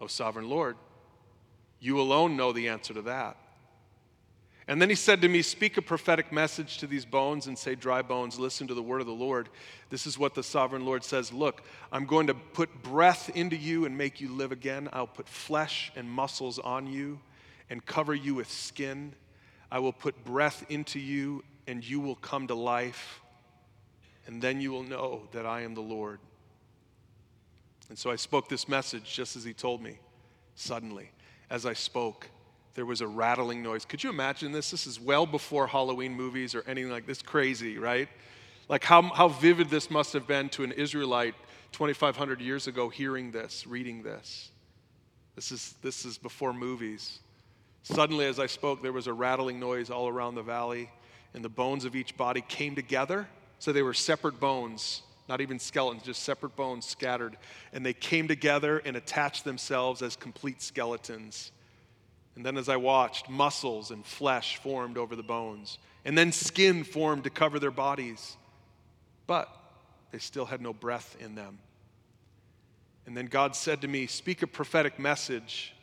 O 0.00 0.06
sovereign 0.06 0.48
Lord, 0.48 0.76
you 1.80 2.00
alone 2.00 2.36
know 2.36 2.52
the 2.52 2.68
answer 2.68 2.94
to 2.94 3.02
that. 3.02 3.36
And 4.68 4.82
then 4.82 4.90
he 4.90 4.94
said 4.94 5.22
to 5.22 5.28
me, 5.28 5.40
Speak 5.40 5.78
a 5.78 5.82
prophetic 5.82 6.30
message 6.30 6.76
to 6.78 6.86
these 6.86 7.06
bones 7.06 7.46
and 7.46 7.58
say, 7.58 7.74
Dry 7.74 8.02
bones, 8.02 8.38
listen 8.38 8.66
to 8.68 8.74
the 8.74 8.82
word 8.82 9.00
of 9.00 9.06
the 9.06 9.14
Lord. 9.14 9.48
This 9.88 10.06
is 10.06 10.18
what 10.18 10.34
the 10.34 10.42
sovereign 10.42 10.84
Lord 10.84 11.02
says 11.02 11.32
Look, 11.32 11.62
I'm 11.90 12.04
going 12.04 12.26
to 12.26 12.34
put 12.34 12.82
breath 12.82 13.30
into 13.34 13.56
you 13.56 13.86
and 13.86 13.96
make 13.96 14.20
you 14.20 14.28
live 14.30 14.52
again. 14.52 14.90
I'll 14.92 15.06
put 15.06 15.26
flesh 15.26 15.90
and 15.96 16.08
muscles 16.08 16.58
on 16.58 16.86
you 16.86 17.18
and 17.70 17.84
cover 17.84 18.14
you 18.14 18.34
with 18.34 18.50
skin. 18.50 19.14
I 19.70 19.78
will 19.78 19.92
put 19.92 20.22
breath 20.22 20.64
into 20.68 20.98
you 21.00 21.44
and 21.66 21.82
you 21.82 21.98
will 21.98 22.16
come 22.16 22.46
to 22.48 22.54
life. 22.54 23.20
and 24.26 24.42
then 24.42 24.60
you 24.60 24.70
will 24.70 24.82
know 24.82 25.22
that 25.32 25.46
I 25.46 25.62
am 25.62 25.72
the 25.72 25.80
Lord. 25.80 26.20
And 27.88 27.98
so 27.98 28.10
I 28.10 28.16
spoke 28.16 28.50
this 28.50 28.68
message 28.68 29.10
just 29.14 29.34
as 29.36 29.44
he 29.44 29.54
told 29.54 29.82
me. 29.82 29.98
Suddenly, 30.54 31.10
as 31.48 31.64
I 31.64 31.72
spoke, 31.72 32.28
there 32.78 32.86
was 32.86 33.00
a 33.00 33.08
rattling 33.08 33.60
noise. 33.60 33.84
Could 33.84 34.04
you 34.04 34.10
imagine 34.10 34.52
this? 34.52 34.70
This 34.70 34.86
is 34.86 35.00
well 35.00 35.26
before 35.26 35.66
Halloween 35.66 36.14
movies 36.14 36.54
or 36.54 36.62
anything 36.68 36.92
like 36.92 37.06
this. 37.06 37.20
Crazy, 37.20 37.76
right? 37.76 38.08
Like 38.68 38.84
how, 38.84 39.02
how 39.02 39.26
vivid 39.26 39.68
this 39.68 39.90
must 39.90 40.12
have 40.12 40.28
been 40.28 40.48
to 40.50 40.62
an 40.62 40.70
Israelite 40.70 41.34
2,500 41.72 42.40
years 42.40 42.68
ago 42.68 42.88
hearing 42.88 43.32
this, 43.32 43.66
reading 43.66 44.04
this. 44.04 44.52
This 45.34 45.50
is, 45.50 45.74
this 45.82 46.04
is 46.04 46.18
before 46.18 46.52
movies. 46.52 47.18
Suddenly, 47.82 48.26
as 48.26 48.38
I 48.38 48.46
spoke, 48.46 48.80
there 48.80 48.92
was 48.92 49.08
a 49.08 49.12
rattling 49.12 49.58
noise 49.58 49.90
all 49.90 50.06
around 50.06 50.36
the 50.36 50.44
valley, 50.44 50.88
and 51.34 51.44
the 51.44 51.48
bones 51.48 51.84
of 51.84 51.96
each 51.96 52.16
body 52.16 52.44
came 52.46 52.76
together. 52.76 53.26
So 53.58 53.72
they 53.72 53.82
were 53.82 53.92
separate 53.92 54.38
bones, 54.38 55.02
not 55.28 55.40
even 55.40 55.58
skeletons, 55.58 56.04
just 56.04 56.22
separate 56.22 56.54
bones 56.54 56.86
scattered. 56.86 57.38
And 57.72 57.84
they 57.84 57.92
came 57.92 58.28
together 58.28 58.78
and 58.84 58.96
attached 58.96 59.44
themselves 59.44 60.00
as 60.00 60.14
complete 60.14 60.62
skeletons. 60.62 61.50
And 62.38 62.46
then, 62.46 62.56
as 62.56 62.68
I 62.68 62.76
watched, 62.76 63.28
muscles 63.28 63.90
and 63.90 64.06
flesh 64.06 64.58
formed 64.58 64.96
over 64.96 65.16
the 65.16 65.24
bones, 65.24 65.76
and 66.04 66.16
then 66.16 66.30
skin 66.30 66.84
formed 66.84 67.24
to 67.24 67.30
cover 67.30 67.58
their 67.58 67.72
bodies. 67.72 68.36
But 69.26 69.48
they 70.12 70.18
still 70.18 70.44
had 70.44 70.62
no 70.62 70.72
breath 70.72 71.16
in 71.18 71.34
them. 71.34 71.58
And 73.06 73.16
then 73.16 73.26
God 73.26 73.56
said 73.56 73.80
to 73.80 73.88
me, 73.88 74.06
Speak 74.06 74.42
a 74.42 74.46
prophetic 74.46 75.00
message 75.00 75.74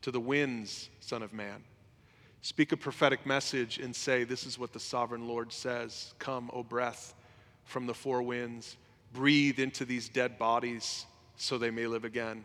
to 0.00 0.10
the 0.10 0.18
winds, 0.18 0.90
Son 0.98 1.22
of 1.22 1.32
Man. 1.32 1.62
Speak 2.40 2.72
a 2.72 2.76
prophetic 2.76 3.24
message 3.24 3.78
and 3.78 3.94
say, 3.94 4.24
This 4.24 4.44
is 4.44 4.58
what 4.58 4.72
the 4.72 4.80
sovereign 4.80 5.28
Lord 5.28 5.52
says 5.52 6.14
Come, 6.18 6.50
O 6.52 6.64
breath, 6.64 7.14
from 7.62 7.86
the 7.86 7.94
four 7.94 8.24
winds, 8.24 8.76
breathe 9.12 9.60
into 9.60 9.84
these 9.84 10.08
dead 10.08 10.36
bodies 10.36 11.06
so 11.36 11.58
they 11.58 11.70
may 11.70 11.86
live 11.86 12.04
again. 12.04 12.42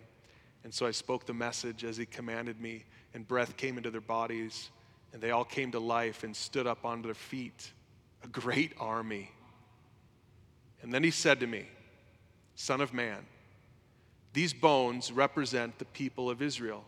And 0.63 0.73
so 0.73 0.85
I 0.85 0.91
spoke 0.91 1.25
the 1.25 1.33
message 1.33 1.83
as 1.83 1.97
he 1.97 2.05
commanded 2.05 2.59
me, 2.59 2.85
and 3.13 3.27
breath 3.27 3.57
came 3.57 3.77
into 3.77 3.91
their 3.91 4.01
bodies, 4.01 4.69
and 5.13 5.21
they 5.21 5.31
all 5.31 5.45
came 5.45 5.71
to 5.71 5.79
life 5.79 6.23
and 6.23 6.35
stood 6.35 6.67
up 6.67 6.85
on 6.85 7.01
their 7.01 7.13
feet, 7.13 7.71
a 8.23 8.27
great 8.27 8.73
army. 8.79 9.31
And 10.81 10.93
then 10.93 11.03
he 11.03 11.11
said 11.11 11.39
to 11.39 11.47
me, 11.47 11.67
Son 12.55 12.81
of 12.81 12.93
man, 12.93 13.25
these 14.33 14.53
bones 14.53 15.11
represent 15.11 15.79
the 15.79 15.85
people 15.85 16.29
of 16.29 16.41
Israel. 16.41 16.83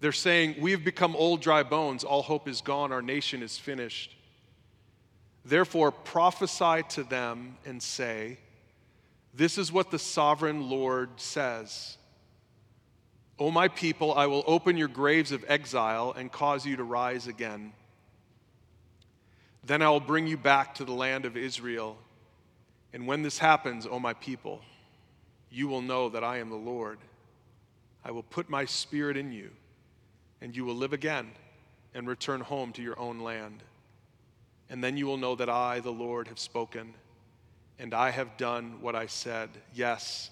They're 0.00 0.12
saying, 0.12 0.56
We 0.60 0.72
have 0.72 0.84
become 0.84 1.16
old, 1.16 1.40
dry 1.40 1.62
bones. 1.62 2.04
All 2.04 2.22
hope 2.22 2.48
is 2.48 2.60
gone. 2.60 2.92
Our 2.92 3.02
nation 3.02 3.42
is 3.42 3.58
finished. 3.58 4.14
Therefore, 5.44 5.90
prophesy 5.90 6.82
to 6.90 7.04
them 7.04 7.56
and 7.66 7.82
say, 7.82 8.38
This 9.34 9.58
is 9.58 9.72
what 9.72 9.90
the 9.90 9.98
sovereign 9.98 10.70
Lord 10.70 11.10
says. 11.16 11.96
O 13.38 13.50
my 13.50 13.66
people, 13.66 14.14
I 14.14 14.26
will 14.26 14.44
open 14.46 14.76
your 14.76 14.88
graves 14.88 15.32
of 15.32 15.44
exile 15.48 16.14
and 16.16 16.30
cause 16.30 16.64
you 16.64 16.76
to 16.76 16.84
rise 16.84 17.26
again. 17.26 17.72
Then 19.64 19.82
I 19.82 19.90
will 19.90 20.00
bring 20.00 20.26
you 20.26 20.36
back 20.36 20.76
to 20.76 20.84
the 20.84 20.92
land 20.92 21.24
of 21.24 21.36
Israel. 21.36 21.96
And 22.92 23.06
when 23.06 23.22
this 23.22 23.38
happens, 23.38 23.86
O 23.90 23.98
my 23.98 24.14
people, 24.14 24.60
you 25.50 25.66
will 25.66 25.82
know 25.82 26.08
that 26.10 26.22
I 26.22 26.38
am 26.38 26.50
the 26.50 26.56
Lord. 26.56 26.98
I 28.04 28.12
will 28.12 28.22
put 28.22 28.48
my 28.48 28.66
spirit 28.66 29.16
in 29.16 29.32
you 29.32 29.50
and 30.40 30.54
you 30.54 30.64
will 30.64 30.74
live 30.74 30.92
again 30.92 31.30
and 31.94 32.06
return 32.06 32.40
home 32.40 32.72
to 32.72 32.82
your 32.82 32.98
own 33.00 33.20
land. 33.20 33.62
And 34.68 34.84
then 34.84 34.96
you 34.96 35.06
will 35.06 35.16
know 35.16 35.34
that 35.36 35.48
I, 35.48 35.80
the 35.80 35.90
Lord, 35.90 36.28
have 36.28 36.38
spoken, 36.38 36.94
and 37.78 37.94
I 37.94 38.10
have 38.10 38.36
done 38.36 38.78
what 38.80 38.94
I 38.94 39.06
said. 39.06 39.50
Yes, 39.74 40.30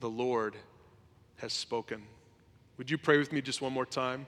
the 0.00 0.10
Lord 0.10 0.54
has 1.36 1.52
spoken. 1.52 2.02
Would 2.78 2.90
you 2.90 2.98
pray 2.98 3.18
with 3.18 3.32
me 3.32 3.40
just 3.40 3.60
one 3.60 3.72
more 3.72 3.86
time? 3.86 4.26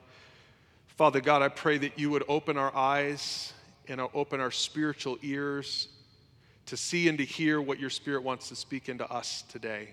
Father 0.86 1.20
God, 1.20 1.42
I 1.42 1.48
pray 1.48 1.78
that 1.78 1.98
you 1.98 2.10
would 2.10 2.24
open 2.28 2.56
our 2.56 2.74
eyes 2.74 3.52
and 3.88 4.00
open 4.00 4.40
our 4.40 4.50
spiritual 4.50 5.18
ears 5.22 5.88
to 6.66 6.76
see 6.76 7.08
and 7.08 7.18
to 7.18 7.24
hear 7.24 7.60
what 7.60 7.78
your 7.78 7.90
Spirit 7.90 8.22
wants 8.22 8.48
to 8.48 8.56
speak 8.56 8.88
into 8.88 9.10
us 9.10 9.42
today. 9.48 9.90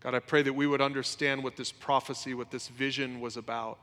God, 0.00 0.14
I 0.14 0.18
pray 0.18 0.42
that 0.42 0.52
we 0.52 0.66
would 0.66 0.80
understand 0.80 1.44
what 1.44 1.56
this 1.56 1.70
prophecy, 1.70 2.34
what 2.34 2.50
this 2.50 2.68
vision 2.68 3.20
was 3.20 3.36
about. 3.36 3.78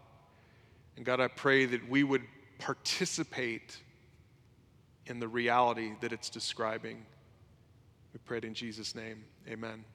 And 0.97 1.05
God, 1.05 1.21
I 1.21 1.27
pray 1.27 1.65
that 1.65 1.87
we 1.89 2.03
would 2.03 2.23
participate 2.57 3.77
in 5.05 5.19
the 5.19 5.27
reality 5.27 5.93
that 6.01 6.11
it's 6.11 6.29
describing. 6.29 7.05
We 8.19 8.27
pray 8.27 8.37
it 8.39 8.45
in 8.45 8.53
Jesus' 8.53 8.95
name. 8.95 9.23
Amen. 9.47 9.85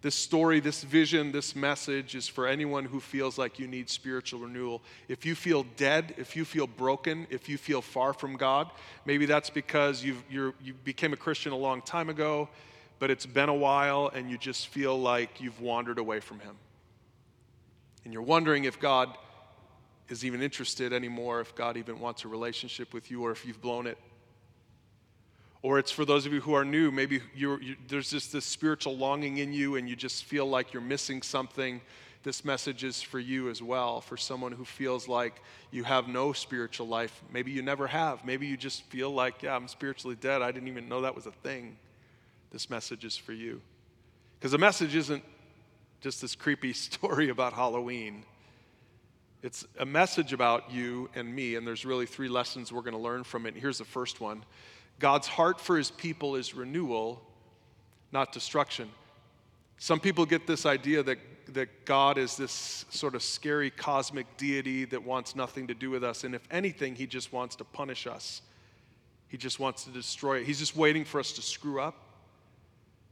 This 0.00 0.14
story, 0.14 0.60
this 0.60 0.84
vision, 0.84 1.32
this 1.32 1.56
message 1.56 2.14
is 2.14 2.28
for 2.28 2.46
anyone 2.46 2.84
who 2.84 3.00
feels 3.00 3.36
like 3.36 3.58
you 3.58 3.66
need 3.66 3.90
spiritual 3.90 4.40
renewal. 4.40 4.80
If 5.08 5.26
you 5.26 5.34
feel 5.34 5.64
dead, 5.76 6.14
if 6.16 6.36
you 6.36 6.44
feel 6.44 6.68
broken, 6.68 7.26
if 7.30 7.48
you 7.48 7.58
feel 7.58 7.82
far 7.82 8.12
from 8.12 8.36
God, 8.36 8.70
maybe 9.04 9.26
that's 9.26 9.50
because 9.50 10.04
you 10.04 10.16
you 10.30 10.54
became 10.84 11.12
a 11.12 11.16
Christian 11.16 11.50
a 11.50 11.56
long 11.56 11.82
time 11.82 12.08
ago, 12.08 12.48
but 13.00 13.10
it's 13.10 13.26
been 13.26 13.48
a 13.48 13.54
while 13.54 14.08
and 14.14 14.30
you 14.30 14.38
just 14.38 14.68
feel 14.68 14.98
like 14.98 15.40
you've 15.40 15.60
wandered 15.60 15.98
away 15.98 16.20
from 16.20 16.38
Him. 16.38 16.54
And 18.04 18.12
you're 18.12 18.22
wondering 18.22 18.64
if 18.64 18.78
God 18.78 19.18
is 20.08 20.24
even 20.24 20.42
interested 20.42 20.92
anymore, 20.92 21.40
if 21.40 21.56
God 21.56 21.76
even 21.76 21.98
wants 21.98 22.24
a 22.24 22.28
relationship 22.28 22.94
with 22.94 23.10
you, 23.10 23.22
or 23.22 23.32
if 23.32 23.44
you've 23.44 23.60
blown 23.60 23.88
it. 23.88 23.98
Or 25.62 25.78
it's 25.78 25.90
for 25.90 26.04
those 26.04 26.24
of 26.24 26.32
you 26.32 26.40
who 26.40 26.54
are 26.54 26.64
new, 26.64 26.90
maybe 26.90 27.20
you, 27.34 27.58
there's 27.88 28.10
just 28.10 28.32
this 28.32 28.44
spiritual 28.44 28.96
longing 28.96 29.38
in 29.38 29.52
you 29.52 29.76
and 29.76 29.88
you 29.88 29.96
just 29.96 30.24
feel 30.24 30.46
like 30.46 30.72
you're 30.72 30.82
missing 30.82 31.20
something. 31.22 31.80
This 32.22 32.44
message 32.44 32.84
is 32.84 33.02
for 33.02 33.18
you 33.18 33.48
as 33.48 33.62
well, 33.62 34.00
for 34.00 34.16
someone 34.16 34.52
who 34.52 34.64
feels 34.64 35.08
like 35.08 35.42
you 35.70 35.84
have 35.84 36.08
no 36.08 36.32
spiritual 36.32 36.86
life. 36.86 37.22
Maybe 37.32 37.50
you 37.50 37.62
never 37.62 37.86
have. 37.86 38.24
Maybe 38.24 38.46
you 38.46 38.56
just 38.56 38.82
feel 38.84 39.10
like, 39.10 39.42
yeah, 39.42 39.56
I'm 39.56 39.66
spiritually 39.66 40.16
dead. 40.20 40.42
I 40.42 40.52
didn't 40.52 40.68
even 40.68 40.88
know 40.88 41.00
that 41.00 41.14
was 41.14 41.26
a 41.26 41.32
thing. 41.32 41.76
This 42.50 42.70
message 42.70 43.04
is 43.04 43.16
for 43.16 43.32
you. 43.32 43.60
Because 44.38 44.52
the 44.52 44.58
message 44.58 44.94
isn't 44.94 45.24
just 46.00 46.20
this 46.20 46.34
creepy 46.34 46.72
story 46.74 47.30
about 47.30 47.52
Halloween. 47.52 48.24
It's 49.42 49.64
a 49.78 49.86
message 49.86 50.32
about 50.32 50.72
you 50.72 51.10
and 51.14 51.32
me, 51.32 51.54
and 51.54 51.66
there's 51.66 51.84
really 51.84 52.06
three 52.06 52.28
lessons 52.28 52.72
we're 52.72 52.82
going 52.82 52.94
to 52.94 53.00
learn 53.00 53.22
from 53.22 53.46
it. 53.46 53.54
And 53.54 53.62
Here's 53.62 53.78
the 53.78 53.84
first 53.84 54.20
one 54.20 54.42
God's 54.98 55.26
heart 55.26 55.60
for 55.60 55.76
his 55.76 55.90
people 55.90 56.36
is 56.36 56.54
renewal, 56.54 57.22
not 58.12 58.32
destruction. 58.32 58.90
Some 59.78 60.00
people 60.00 60.26
get 60.26 60.46
this 60.46 60.66
idea 60.66 61.02
that, 61.04 61.18
that 61.54 61.84
God 61.84 62.18
is 62.18 62.36
this 62.36 62.84
sort 62.90 63.14
of 63.14 63.22
scary 63.22 63.70
cosmic 63.70 64.26
deity 64.36 64.84
that 64.86 65.04
wants 65.04 65.36
nothing 65.36 65.68
to 65.68 65.74
do 65.74 65.90
with 65.90 66.02
us, 66.02 66.24
and 66.24 66.34
if 66.34 66.42
anything, 66.50 66.96
he 66.96 67.06
just 67.06 67.32
wants 67.32 67.54
to 67.56 67.64
punish 67.64 68.06
us. 68.06 68.42
He 69.28 69.36
just 69.36 69.60
wants 69.60 69.84
to 69.84 69.90
destroy 69.90 70.38
it. 70.38 70.46
He's 70.46 70.58
just 70.58 70.74
waiting 70.74 71.04
for 71.04 71.20
us 71.20 71.32
to 71.32 71.42
screw 71.42 71.80
up 71.80 71.94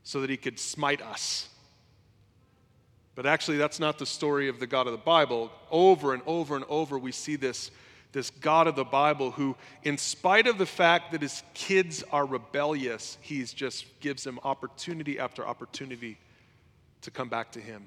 so 0.02 0.20
that 0.22 0.30
he 0.30 0.36
could 0.36 0.58
smite 0.58 1.02
us. 1.02 1.48
But 3.14 3.26
actually, 3.26 3.56
that's 3.56 3.80
not 3.80 3.98
the 3.98 4.06
story 4.06 4.48
of 4.48 4.60
the 4.60 4.66
God 4.66 4.86
of 4.86 4.92
the 4.92 4.98
Bible. 4.98 5.50
Over 5.70 6.14
and 6.14 6.22
over 6.26 6.56
and 6.56 6.64
over, 6.68 6.98
we 6.98 7.12
see 7.12 7.36
this, 7.36 7.70
this 8.16 8.30
God 8.30 8.66
of 8.66 8.76
the 8.76 8.84
Bible 8.84 9.30
who, 9.30 9.54
in 9.82 9.98
spite 9.98 10.46
of 10.46 10.56
the 10.56 10.64
fact 10.64 11.12
that 11.12 11.20
his 11.20 11.42
kids 11.52 12.02
are 12.10 12.24
rebellious, 12.24 13.18
he 13.20 13.44
just 13.44 13.84
gives 14.00 14.24
them 14.24 14.40
opportunity 14.42 15.18
after 15.18 15.46
opportunity 15.46 16.16
to 17.02 17.10
come 17.10 17.28
back 17.28 17.52
to 17.52 17.60
him. 17.60 17.86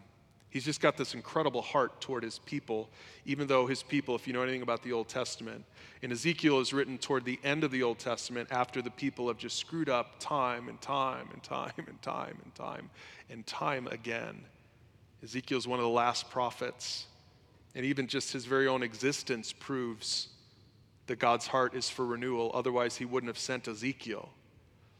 He's 0.52 0.64
just 0.64 0.82
got 0.82 0.98
this 0.98 1.16
incredible 1.16 1.64
heart 1.64 2.00
toward 2.00 2.22
his 2.22 2.38
people, 2.38 2.92
even 3.26 3.48
though 3.48 3.66
his 3.66 3.82
people, 3.82 4.14
if 4.14 4.28
you 4.28 4.34
know 4.34 4.44
anything 4.44 4.62
about 4.62 4.84
the 4.84 4.94
Old 4.94 5.08
Testament, 5.08 5.66
and 6.04 6.12
Ezekiel 6.12 6.60
is 6.60 6.74
written 6.74 7.00
toward 7.00 7.26
the 7.26 7.40
end 7.44 7.64
of 7.64 7.72
the 7.72 7.82
Old 7.82 7.98
Testament 7.98 8.50
after 8.52 8.84
the 8.84 8.92
people 8.92 9.30
have 9.30 9.38
just 9.40 9.58
screwed 9.58 9.90
up 9.90 10.20
time 10.20 10.70
and 10.70 10.80
time 10.80 11.28
and 11.34 11.42
time 11.42 11.74
and 11.88 12.00
time 12.04 12.38
and 12.44 12.54
time 12.54 12.92
and 13.32 13.48
time 13.48 13.88
again. 13.88 14.46
Ezekiel's 15.24 15.68
one 15.68 15.80
of 15.80 15.84
the 15.86 15.90
last 15.90 16.30
prophets. 16.30 17.08
And 17.76 17.86
even 17.86 18.08
just 18.08 18.34
his 18.34 18.46
very 18.46 18.68
own 18.68 18.84
existence 18.84 19.54
proves 19.54 20.30
that 21.08 21.20
God's 21.20 21.48
heart 21.48 21.76
is 21.76 21.90
for 21.90 22.06
renewal. 22.06 22.52
Otherwise, 22.54 22.98
he 22.98 23.06
wouldn't 23.06 23.30
have 23.30 23.38
sent 23.38 23.68
Ezekiel. 23.68 24.30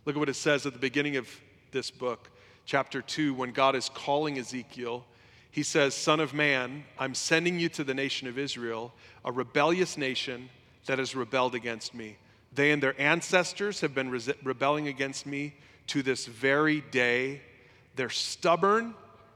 Look 0.06 0.16
at 0.16 0.20
what 0.20 0.30
it 0.30 0.36
says 0.36 0.66
at 0.66 0.74
the 0.74 0.80
beginning 0.80 1.18
of 1.18 1.30
this 1.72 1.92
book, 1.92 2.32
chapter 2.66 3.02
2, 3.02 3.34
when 3.34 3.52
God 3.52 3.76
is 3.76 3.90
calling 3.90 4.38
Ezekiel. 4.38 5.06
He 5.52 5.64
says, 5.64 5.96
Son 5.96 6.20
of 6.20 6.34
man, 6.34 6.84
I'm 6.98 7.16
sending 7.16 7.60
you 7.60 7.70
to 7.70 7.84
the 7.84 7.94
nation 7.94 8.28
of 8.28 8.38
Israel, 8.38 8.94
a 9.26 9.32
rebellious 9.32 9.98
nation 9.98 10.50
that 10.86 11.00
has 11.00 11.16
rebelled 11.16 11.56
against 11.56 11.94
me. 11.94 12.18
They 12.54 12.72
and 12.72 12.82
their 12.82 13.00
ancestors 13.00 13.82
have 13.82 13.94
been 13.94 14.10
re- 14.10 14.34
rebelling 14.44 14.88
against 14.88 15.26
me 15.26 15.56
to 15.88 16.02
this 16.02 16.26
very 16.26 16.82
day. 16.82 17.42
They're 17.96 18.10
stubborn 18.10 18.96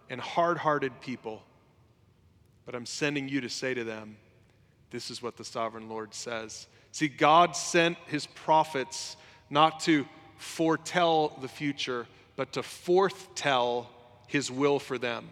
and 0.09 0.19
hard 0.19 0.57
hearted 0.57 0.99
people. 1.01 1.43
But 2.65 2.75
I'm 2.75 2.85
sending 2.85 3.27
you 3.27 3.41
to 3.41 3.49
say 3.49 3.73
to 3.73 3.83
them, 3.83 4.17
This 4.91 5.11
is 5.11 5.21
what 5.21 5.37
the 5.37 5.43
sovereign 5.43 5.89
Lord 5.89 6.13
says. 6.13 6.67
See, 6.91 7.07
God 7.07 7.55
sent 7.55 7.97
his 8.07 8.27
prophets 8.27 9.17
not 9.49 9.79
to 9.81 10.05
foretell 10.37 11.37
the 11.41 11.47
future, 11.47 12.07
but 12.35 12.53
to 12.53 12.63
foretell 12.63 13.89
his 14.27 14.51
will 14.51 14.79
for 14.79 14.97
them. 14.97 15.29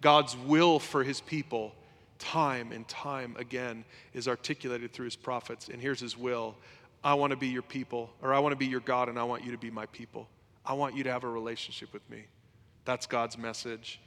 God's 0.00 0.36
will 0.36 0.78
for 0.78 1.02
his 1.02 1.20
people, 1.20 1.74
time 2.18 2.72
and 2.72 2.86
time 2.86 3.36
again, 3.38 3.84
is 4.12 4.28
articulated 4.28 4.92
through 4.92 5.06
his 5.06 5.16
prophets. 5.16 5.68
And 5.68 5.80
here's 5.80 6.00
his 6.00 6.16
will 6.16 6.56
I 7.02 7.14
want 7.14 7.30
to 7.30 7.36
be 7.36 7.48
your 7.48 7.62
people, 7.62 8.10
or 8.22 8.32
I 8.32 8.38
want 8.38 8.52
to 8.52 8.56
be 8.56 8.66
your 8.66 8.80
God, 8.80 9.08
and 9.08 9.18
I 9.18 9.24
want 9.24 9.44
you 9.44 9.52
to 9.52 9.58
be 9.58 9.70
my 9.70 9.86
people. 9.86 10.28
I 10.64 10.72
want 10.72 10.96
you 10.96 11.04
to 11.04 11.12
have 11.12 11.24
a 11.24 11.28
relationship 11.28 11.92
with 11.92 12.08
me. 12.10 12.24
That's 12.84 13.06
God's 13.06 13.36
message. 13.36 14.00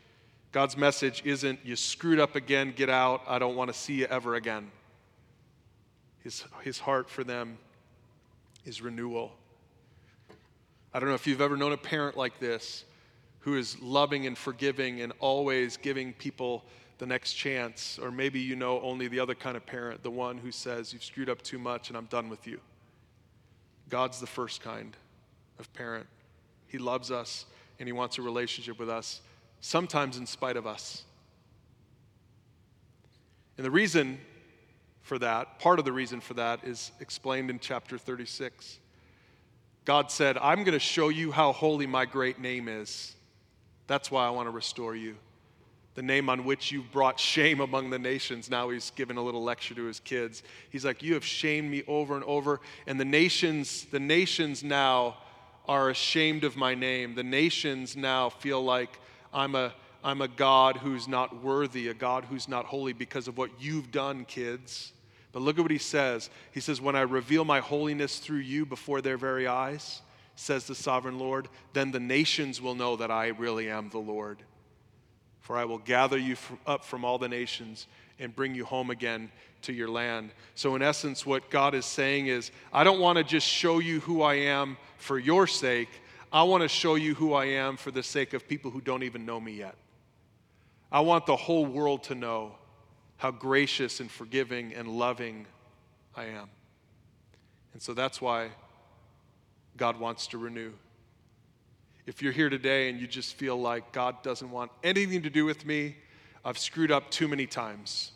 God's 0.52 0.78
message 0.78 1.22
isn't, 1.26 1.60
you 1.64 1.76
screwed 1.76 2.20
up 2.20 2.36
again, 2.36 2.74
get 2.76 2.90
out, 2.90 3.22
I 3.28 3.40
don't 3.40 3.56
want 3.56 3.72
to 3.72 3.78
see 3.78 3.96
you 3.96 4.06
ever 4.06 4.36
again. 4.36 4.72
His, 6.24 6.44
his 6.64 6.80
heart 6.80 7.10
for 7.10 7.24
them 7.24 7.58
is 8.66 8.82
renewal. 8.82 9.32
I 10.94 11.00
don't 11.00 11.10
know 11.10 11.16
if 11.16 11.28
you've 11.28 11.42
ever 11.42 11.58
known 11.58 11.74
a 11.74 11.78
parent 11.78 12.18
like 12.18 12.40
this 12.40 12.86
who 13.40 13.56
is 13.56 13.80
loving 13.82 14.26
and 14.26 14.38
forgiving 14.38 15.02
and 15.02 15.14
always 15.20 15.78
giving 15.78 16.12
people 16.14 16.66
the 16.98 17.06
next 17.06 17.34
chance, 17.34 18.00
or 18.02 18.12
maybe 18.12 18.40
you 18.40 18.56
know 18.56 18.82
only 18.82 19.08
the 19.08 19.20
other 19.20 19.36
kind 19.36 19.56
of 19.56 19.66
parent, 19.66 20.02
the 20.04 20.12
one 20.12 20.38
who 20.38 20.52
says, 20.52 20.92
You've 20.92 21.04
screwed 21.04 21.30
up 21.30 21.42
too 21.42 21.60
much 21.60 21.90
and 21.90 21.98
I'm 21.98 22.08
done 22.08 22.30
with 22.30 22.48
you. 22.48 22.60
God's 23.90 24.20
the 24.20 24.28
first 24.28 24.62
kind 24.62 24.98
of 25.60 25.72
parent. 25.74 26.08
He 26.68 26.78
loves 26.78 27.12
us 27.12 27.46
and 27.80 27.88
He 27.88 27.94
wants 27.94 28.18
a 28.18 28.22
relationship 28.22 28.80
with 28.80 28.90
us, 28.90 29.22
sometimes 29.62 30.18
in 30.18 30.26
spite 30.26 30.58
of 30.58 30.68
us. 30.68 31.04
And 33.58 33.66
the 33.66 33.72
reason 33.72 34.20
for 35.02 35.18
that, 35.20 35.60
part 35.60 35.80
of 35.80 35.86
the 35.86 35.92
reason 35.92 36.20
for 36.22 36.36
that, 36.36 36.64
is 36.64 36.92
explained 37.00 37.50
in 37.50 37.60
chapter 37.60 37.98
36. 37.98 38.80
God 39.86 40.12
said, 40.12 40.38
I'm 40.38 40.64
going 40.64 40.74
to 40.74 40.80
show 40.80 41.10
you 41.10 41.32
how 41.32 41.54
holy 41.54 41.88
my 41.88 42.06
great 42.06 42.40
name 42.40 42.68
is. 42.68 43.16
That's 43.88 44.12
why 44.12 44.28
I 44.28 44.30
want 44.32 44.48
to 44.48 44.52
restore 44.52 44.96
you. 44.96 45.16
The 45.96 46.04
name 46.04 46.30
on 46.30 46.44
which 46.44 46.72
you 46.72 46.84
brought 46.92 47.20
shame 47.20 47.62
among 47.62 47.90
the 47.90 47.98
nations. 47.98 48.52
Now 48.52 48.70
he's 48.70 48.92
giving 48.92 49.18
a 49.18 49.24
little 49.24 49.42
lecture 49.42 49.74
to 49.74 49.86
his 49.86 50.00
kids. 50.00 50.44
He's 50.70 50.86
like, 50.86 51.02
You 51.02 51.16
have 51.16 51.26
shamed 51.26 51.72
me 51.72 51.84
over 51.88 52.16
and 52.16 52.24
over. 52.26 52.60
And 52.86 53.00
the 53.00 53.06
nations, 53.06 53.86
the 53.86 54.00
nations 54.00 54.64
now 54.64 55.18
are 55.68 55.90
ashamed 55.90 56.44
of 56.44 56.56
my 56.56 56.76
name. 56.76 57.16
The 57.16 57.24
nations 57.24 57.96
now 57.96 58.30
feel 58.30 58.64
like 58.64 59.00
I'm 59.34 59.56
a, 59.56 59.74
I'm 60.04 60.22
a 60.22 60.28
God 60.28 60.78
who's 60.78 61.08
not 61.08 61.44
worthy, 61.44 61.88
a 61.88 61.94
God 61.94 62.26
who's 62.26 62.48
not 62.48 62.66
holy 62.66 62.94
because 62.94 63.28
of 63.28 63.38
what 63.38 63.50
you've 63.60 63.92
done, 63.92 64.26
kids. 64.26 64.94
But 65.32 65.42
look 65.42 65.58
at 65.58 65.62
what 65.62 65.72
he 65.72 65.78
says. 65.78 66.30
He 66.52 66.60
says, 66.60 66.82
When 66.82 66.96
I 66.96 67.02
reveal 67.02 67.46
my 67.46 67.60
holiness 67.60 68.20
through 68.20 68.38
you 68.38 68.66
before 68.66 69.02
their 69.02 69.18
very 69.18 69.48
eyes, 69.48 70.02
says 70.36 70.66
the 70.66 70.76
sovereign 70.76 71.20
Lord, 71.20 71.50
then 71.74 71.92
the 71.92 72.00
nations 72.00 72.62
will 72.62 72.76
know 72.76 72.96
that 72.96 73.12
I 73.12 73.28
really 73.28 73.70
am 73.70 73.90
the 73.90 73.98
Lord. 73.98 74.40
For 75.42 75.58
I 75.58 75.66
will 75.66 75.80
gather 75.80 76.18
you 76.18 76.36
up 76.66 76.84
from 76.84 77.06
all 77.06 77.18
the 77.18 77.30
nations 77.30 77.88
and 78.20 78.36
bring 78.36 78.54
you 78.54 78.66
home 78.66 78.90
again 78.90 79.32
to 79.64 79.74
your 79.74 79.90
land. 79.90 80.32
So, 80.56 80.76
in 80.76 80.82
essence, 80.82 81.26
what 81.26 81.50
God 81.50 81.74
is 81.74 81.86
saying 81.86 82.28
is, 82.28 82.52
I 82.72 82.84
don't 82.84 83.00
want 83.00 83.18
to 83.18 83.24
just 83.24 83.48
show 83.48 83.80
you 83.80 84.00
who 84.02 84.22
I 84.22 84.36
am 84.36 84.78
for 84.98 85.18
your 85.18 85.48
sake. 85.48 85.90
I 86.32 86.44
want 86.44 86.64
to 86.64 86.68
show 86.68 86.96
you 86.96 87.16
who 87.16 87.34
I 87.34 87.46
am 87.46 87.78
for 87.78 87.92
the 87.92 88.04
sake 88.04 88.34
of 88.34 88.48
people 88.48 88.72
who 88.72 88.82
don't 88.82 89.04
even 89.04 89.26
know 89.26 89.40
me 89.40 89.54
yet. 89.54 89.76
I 90.92 91.02
want 91.02 91.26
the 91.26 91.36
whole 91.36 91.66
world 91.66 92.04
to 92.06 92.16
know 92.16 92.56
how 93.18 93.32
gracious 93.32 94.00
and 94.00 94.12
forgiving 94.12 94.74
and 94.74 94.88
loving 94.88 95.48
I 96.16 96.26
am. 96.26 96.50
And 97.74 97.82
so 97.82 97.94
that's 97.94 98.22
why 98.22 98.50
God 99.76 100.00
wants 100.00 100.28
to 100.28 100.38
renew. 100.38 100.74
If 102.06 102.22
you're 102.22 102.32
here 102.32 102.50
today 102.50 102.90
and 102.90 103.00
you 103.00 103.08
just 103.08 103.36
feel 103.36 103.60
like 103.60 103.92
God 103.92 104.24
doesn't 104.24 104.50
want 104.50 104.72
anything 104.84 105.24
to 105.24 105.30
do 105.30 105.46
with 105.46 105.66
me, 105.66 105.98
I've 106.44 106.58
screwed 106.58 106.92
up 106.92 107.12
too 107.12 107.28
many 107.28 107.46
times. 107.46 108.12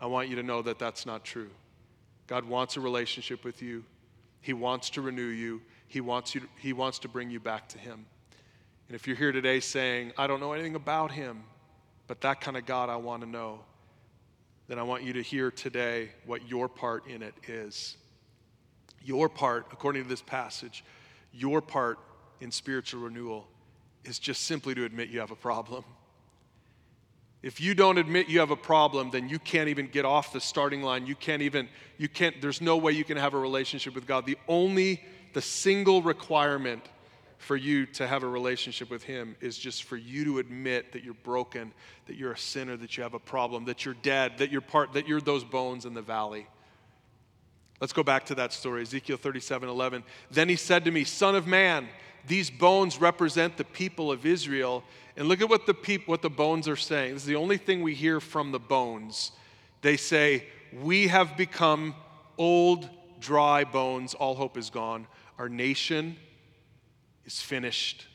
I 0.00 0.06
want 0.06 0.28
you 0.28 0.36
to 0.36 0.42
know 0.42 0.62
that 0.62 0.78
that's 0.78 1.06
not 1.06 1.24
true. 1.24 1.50
God 2.26 2.44
wants 2.44 2.76
a 2.76 2.80
relationship 2.80 3.44
with 3.44 3.62
you. 3.62 3.84
He 4.42 4.52
wants 4.52 4.90
to 4.90 5.00
renew 5.00 5.28
you. 5.28 5.62
He 5.88 6.00
wants 6.00 6.34
you 6.34 6.42
he 6.58 6.72
wants 6.72 6.98
to 7.00 7.08
bring 7.08 7.30
you 7.30 7.40
back 7.40 7.68
to 7.70 7.78
him. 7.78 8.06
And 8.88 8.94
if 8.94 9.06
you're 9.06 9.16
here 9.16 9.32
today 9.32 9.60
saying, 9.60 10.12
I 10.16 10.26
don't 10.26 10.40
know 10.40 10.52
anything 10.52 10.74
about 10.74 11.10
him, 11.10 11.44
but 12.06 12.20
that 12.22 12.40
kind 12.40 12.56
of 12.56 12.64
God 12.64 12.88
I 12.88 12.96
want 12.96 13.22
to 13.22 13.28
know, 13.28 13.60
then 14.66 14.78
I 14.78 14.82
want 14.82 15.02
you 15.02 15.12
to 15.14 15.22
hear 15.22 15.50
today 15.50 16.10
what 16.24 16.48
your 16.48 16.68
part 16.68 17.06
in 17.06 17.22
it 17.22 17.34
is. 17.46 17.96
Your 19.04 19.28
part, 19.28 19.66
according 19.72 20.04
to 20.04 20.08
this 20.08 20.22
passage, 20.22 20.84
your 21.32 21.60
part 21.60 21.98
in 22.40 22.50
spiritual 22.50 23.02
renewal 23.02 23.46
is 24.04 24.18
just 24.18 24.42
simply 24.42 24.74
to 24.74 24.84
admit 24.84 25.08
you 25.08 25.20
have 25.20 25.30
a 25.30 25.36
problem. 25.36 25.84
If 27.42 27.60
you 27.60 27.74
don't 27.74 27.98
admit 27.98 28.28
you 28.28 28.40
have 28.40 28.50
a 28.50 28.56
problem, 28.56 29.10
then 29.10 29.28
you 29.28 29.38
can't 29.38 29.68
even 29.68 29.86
get 29.86 30.04
off 30.04 30.32
the 30.32 30.40
starting 30.40 30.82
line. 30.82 31.06
You 31.06 31.14
can't 31.14 31.42
even, 31.42 31.68
you 31.96 32.08
can't, 32.08 32.40
there's 32.42 32.60
no 32.60 32.76
way 32.76 32.92
you 32.92 33.04
can 33.04 33.16
have 33.16 33.34
a 33.34 33.38
relationship 33.38 33.94
with 33.94 34.06
God. 34.06 34.26
The 34.26 34.38
only, 34.48 35.04
the 35.32 35.42
single 35.42 36.02
requirement 36.02 36.82
for 37.38 37.56
you 37.56 37.86
to 37.86 38.06
have 38.06 38.24
a 38.24 38.28
relationship 38.28 38.90
with 38.90 39.04
Him 39.04 39.36
is 39.40 39.56
just 39.56 39.84
for 39.84 39.96
you 39.96 40.24
to 40.24 40.38
admit 40.38 40.92
that 40.92 41.04
you're 41.04 41.14
broken, 41.14 41.72
that 42.06 42.16
you're 42.16 42.32
a 42.32 42.38
sinner, 42.38 42.76
that 42.76 42.96
you 42.96 43.02
have 43.02 43.14
a 43.14 43.18
problem, 43.18 43.64
that 43.66 43.84
you're 43.84 43.94
dead, 43.94 44.38
that 44.38 44.50
you're 44.50 44.60
part, 44.60 44.92
that 44.94 45.06
you're 45.06 45.20
those 45.20 45.44
bones 45.44 45.84
in 45.84 45.94
the 45.94 46.02
valley. 46.02 46.46
Let's 47.80 47.92
go 47.92 48.02
back 48.02 48.26
to 48.26 48.34
that 48.34 48.52
story, 48.52 48.82
Ezekiel 48.82 49.16
37 49.16 49.68
11. 49.68 50.02
Then 50.30 50.48
he 50.48 50.56
said 50.56 50.84
to 50.84 50.90
me, 50.90 51.04
Son 51.04 51.36
of 51.36 51.46
man, 51.46 51.88
these 52.26 52.50
bones 52.50 53.00
represent 53.00 53.56
the 53.56 53.64
people 53.64 54.10
of 54.10 54.26
Israel. 54.26 54.82
And 55.16 55.28
look 55.28 55.40
at 55.40 55.48
what 55.48 55.66
the, 55.66 55.74
peop- 55.74 56.06
what 56.06 56.22
the 56.22 56.30
bones 56.30 56.68
are 56.68 56.76
saying. 56.76 57.14
This 57.14 57.22
is 57.22 57.28
the 57.28 57.36
only 57.36 57.56
thing 57.56 57.82
we 57.82 57.94
hear 57.94 58.20
from 58.20 58.52
the 58.52 58.58
bones. 58.58 59.32
They 59.82 59.96
say, 59.96 60.46
We 60.82 61.08
have 61.08 61.36
become 61.36 61.94
old, 62.36 62.88
dry 63.20 63.64
bones. 63.64 64.14
All 64.14 64.34
hope 64.34 64.56
is 64.56 64.70
gone. 64.70 65.06
Our 65.38 65.48
nation 65.48 66.16
is 67.24 67.40
finished. 67.40 68.06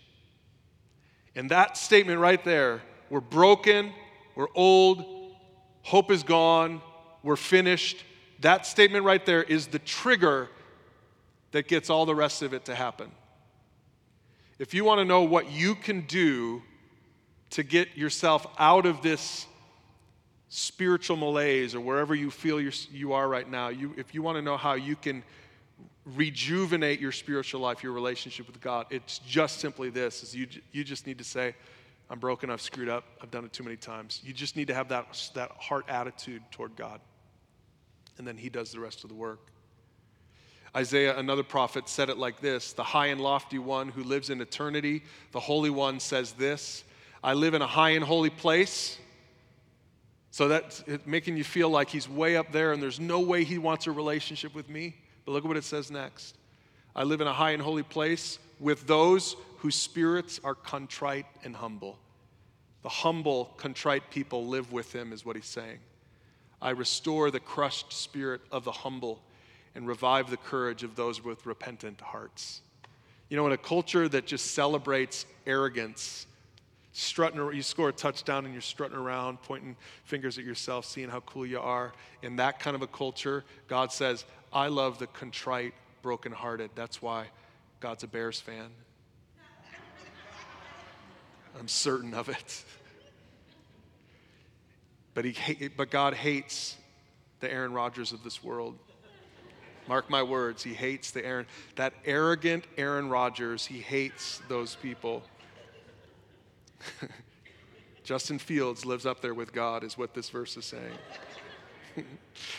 And 1.35 1.49
that 1.51 1.77
statement 1.77 2.19
right 2.19 2.43
there 2.43 2.81
we're 3.09 3.19
broken, 3.19 3.91
we're 4.35 4.47
old, 4.55 5.05
hope 5.83 6.09
is 6.09 6.23
gone, 6.23 6.81
we're 7.21 7.35
finished. 7.35 8.03
That 8.39 8.65
statement 8.65 9.05
right 9.05 9.23
there 9.23 9.43
is 9.43 9.67
the 9.67 9.79
trigger 9.79 10.49
that 11.51 11.67
gets 11.67 11.91
all 11.91 12.07
the 12.07 12.15
rest 12.15 12.41
of 12.41 12.53
it 12.53 12.65
to 12.65 12.75
happen. 12.75 13.11
If 14.57 14.73
you 14.73 14.83
want 14.83 14.99
to 14.99 15.05
know 15.05 15.21
what 15.21 15.51
you 15.51 15.75
can 15.75 16.01
do 16.01 16.63
to 17.51 17.63
get 17.63 17.95
yourself 17.95 18.47
out 18.57 18.85
of 18.85 19.01
this 19.01 19.45
spiritual 20.53 21.17
malaise 21.17 21.73
or 21.73 21.81
wherever 21.81 22.13
you 22.13 22.29
feel 22.29 22.61
you 22.61 23.13
are 23.13 23.27
right 23.27 23.49
now, 23.49 23.69
you, 23.69 23.91
if 23.97 24.13
you 24.13 24.21
want 24.21 24.37
to 24.37 24.41
know 24.41 24.55
how 24.55 24.73
you 24.73 24.95
can 24.95 25.23
rejuvenate 26.05 26.99
your 26.99 27.11
spiritual 27.11 27.59
life, 27.59 27.81
your 27.81 27.91
relationship 27.91 28.45
with 28.45 28.61
God, 28.61 28.85
it's 28.91 29.17
just 29.19 29.59
simply 29.59 29.89
this 29.89 30.21
is 30.21 30.35
you, 30.35 30.47
you 30.71 30.83
just 30.83 31.07
need 31.07 31.17
to 31.17 31.23
say, 31.23 31.55
I'm 32.07 32.19
broken, 32.19 32.51
I've 32.51 32.61
screwed 32.61 32.87
up, 32.87 33.03
I've 33.19 33.31
done 33.31 33.45
it 33.45 33.53
too 33.53 33.63
many 33.63 33.77
times. 33.77 34.21
You 34.23 34.31
just 34.31 34.55
need 34.55 34.67
to 34.67 34.75
have 34.75 34.89
that, 34.89 35.31
that 35.33 35.51
heart 35.53 35.85
attitude 35.87 36.43
toward 36.51 36.75
God. 36.75 37.01
And 38.19 38.27
then 38.27 38.37
He 38.37 38.49
does 38.49 38.71
the 38.71 38.79
rest 38.79 39.03
of 39.03 39.09
the 39.09 39.15
work. 39.15 39.39
Isaiah, 40.75 41.17
another 41.17 41.43
prophet, 41.43 41.89
said 41.89 42.09
it 42.09 42.17
like 42.19 42.41
this 42.41 42.73
The 42.73 42.83
high 42.83 43.07
and 43.07 43.19
lofty 43.19 43.57
one 43.57 43.89
who 43.89 44.03
lives 44.03 44.29
in 44.29 44.39
eternity, 44.39 45.01
the 45.31 45.39
Holy 45.39 45.71
One 45.71 45.99
says 45.99 46.33
this 46.33 46.83
I 47.23 47.33
live 47.33 47.55
in 47.55 47.63
a 47.63 47.67
high 47.67 47.91
and 47.91 48.05
holy 48.05 48.29
place. 48.29 48.99
So 50.34 50.48
that's 50.48 50.84
making 51.06 51.38
you 51.38 51.43
feel 51.43 51.69
like 51.69 51.91
he's 51.91 52.10
way 52.10 52.38
up 52.38 52.52
there 52.52 52.72
and 52.72 52.82
there's 52.82 53.00
no 53.00 53.19
way 53.19 53.43
he 53.43 53.60
wants 53.60 53.86
a 53.86 53.91
relationship 53.91 54.56
with 54.56 54.67
me. 54.67 54.96
But 55.26 55.34
look 55.34 55.43
at 55.43 55.48
what 55.48 55.58
it 55.58 55.63
says 55.63 55.91
next. 55.91 56.36
I 56.96 57.04
live 57.04 57.22
in 57.22 57.28
a 57.28 57.34
high 57.34 57.52
and 57.52 57.62
holy 57.62 57.84
place 57.84 58.39
with 58.60 58.88
those 58.88 59.36
whose 59.58 59.76
spirits 59.76 60.39
are 60.43 60.56
contrite 60.56 61.28
and 61.43 61.56
humble. 61.56 62.00
The 62.82 62.89
humble, 62.89 63.54
contrite 63.58 64.10
people 64.10 64.48
live 64.48 64.72
with 64.72 64.91
him, 64.91 65.13
is 65.13 65.24
what 65.24 65.36
he's 65.36 65.46
saying. 65.46 65.78
I 66.60 66.72
restore 66.72 67.30
the 67.30 67.39
crushed 67.39 67.93
spirit 67.93 68.41
of 68.52 68.63
the 68.63 68.72
humble 68.72 69.22
and 69.76 69.88
revive 69.88 70.32
the 70.32 70.38
courage 70.38 70.82
of 70.82 70.96
those 70.96 71.24
with 71.24 71.46
repentant 71.46 72.02
hearts. 72.02 72.62
You 73.30 73.38
know, 73.38 73.46
in 73.46 73.54
a 73.54 73.58
culture 73.58 74.10
that 74.10 74.26
just 74.26 74.56
celebrates 74.56 75.28
arrogance, 75.46 76.26
strutting, 76.93 77.39
you 77.53 77.63
score 77.63 77.89
a 77.89 77.93
touchdown 77.93 78.45
and 78.45 78.53
you're 78.53 78.62
strutting 78.62 78.97
around, 78.97 79.41
pointing 79.41 79.75
fingers 80.06 80.38
at 80.38 80.45
yourself, 80.45 80.86
seeing 80.86 81.10
how 81.10 81.19
cool 81.21 81.45
you 81.45 81.60
are. 81.60 81.91
In 82.21 82.38
that 82.38 82.60
kind 82.60 82.75
of 82.75 82.82
a 82.82 82.88
culture, 82.88 83.43
God 83.67 83.91
says, 83.91 84.23
I 84.53 84.67
love 84.67 84.99
the 84.99 85.08
contrite, 85.08 85.73
brokenhearted. 86.03 86.69
That's 86.75 87.01
why 87.01 87.25
God's 87.79 88.03
a 88.03 88.08
Bears 88.08 88.39
fan. 88.39 88.69
I'm 91.60 91.67
certain 91.67 92.13
of 92.13 92.29
it. 92.29 92.63
But, 95.15 95.25
he, 95.25 95.67
but 95.69 95.89
God 95.89 96.13
hates 96.13 96.77
the 97.39 97.51
Aaron 97.51 97.73
Rodgers 97.73 98.12
of 98.12 98.23
this 98.23 98.43
world. 98.43 98.77
Mark 99.88 100.10
my 100.10 100.23
words, 100.23 100.63
he 100.63 100.73
hates 100.73 101.12
the 101.12 101.25
Aaron, 101.25 101.45
that 101.75 101.93
arrogant 102.06 102.63
Aaron 102.77 103.10
Rodgers, 103.10 103.65
he 103.65 103.79
hates 103.79 104.41
those 104.47 104.75
people. 104.75 105.23
Justin 108.04 108.38
Fields 108.38 108.86
lives 108.86 109.06
up 109.06 109.22
there 109.22 109.34
with 109.34 109.54
God, 109.54 109.84
is 109.84 109.98
what 109.98 110.13
this 110.13 110.30
verse 110.30 110.58
is 110.58 110.65
saying. 110.65 110.98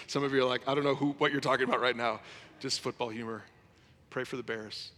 Some 0.06 0.24
of 0.24 0.32
you 0.32 0.42
are 0.42 0.48
like, 0.48 0.66
I 0.66 0.74
don't 0.74 0.84
know 0.84 0.94
who, 0.94 1.12
what 1.18 1.32
you're 1.32 1.40
talking 1.40 1.64
about 1.68 1.80
right 1.80 1.96
now. 1.96 2.20
Just 2.60 2.80
football 2.80 3.08
humor. 3.08 3.42
Pray 4.10 4.24
for 4.24 4.36
the 4.36 4.42
Bears. 4.42 4.92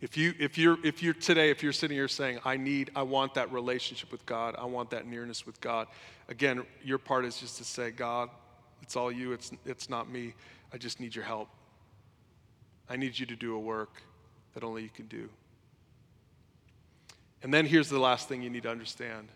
If 0.00 0.16
you 0.16 0.34
if 0.38 0.58
you're 0.58 0.76
if 0.84 1.02
you're 1.02 1.14
today 1.14 1.48
if 1.50 1.62
you're 1.62 1.72
sitting 1.72 1.96
here 1.96 2.06
saying 2.06 2.40
I 2.44 2.58
need 2.58 2.90
I 2.94 3.02
want 3.02 3.32
that 3.34 3.50
relationship 3.50 4.12
with 4.12 4.26
God 4.26 4.54
I 4.58 4.66
want 4.66 4.90
that 4.90 5.06
nearness 5.06 5.46
with 5.46 5.58
God 5.62 5.88
again 6.28 6.64
your 6.84 6.98
part 6.98 7.24
is 7.24 7.40
just 7.40 7.56
to 7.58 7.64
say 7.64 7.92
God 7.92 8.28
it's 8.82 8.94
all 8.94 9.10
you 9.10 9.32
it's 9.32 9.52
it's 9.64 9.88
not 9.88 10.10
me 10.10 10.34
I 10.70 10.76
just 10.76 11.00
need 11.00 11.14
your 11.14 11.24
help 11.24 11.48
I 12.90 12.96
need 12.96 13.18
you 13.18 13.24
to 13.24 13.36
do 13.36 13.54
a 13.54 13.58
work 13.58 14.02
that 14.52 14.62
only 14.62 14.82
you 14.82 14.90
can 14.90 15.06
do 15.06 15.30
and 17.42 17.52
then 17.52 17.66
here's 17.66 17.88
the 17.88 17.98
last 17.98 18.28
thing 18.28 18.42
you 18.42 18.50
need 18.50 18.64
to 18.64 18.70
understand 18.70 19.28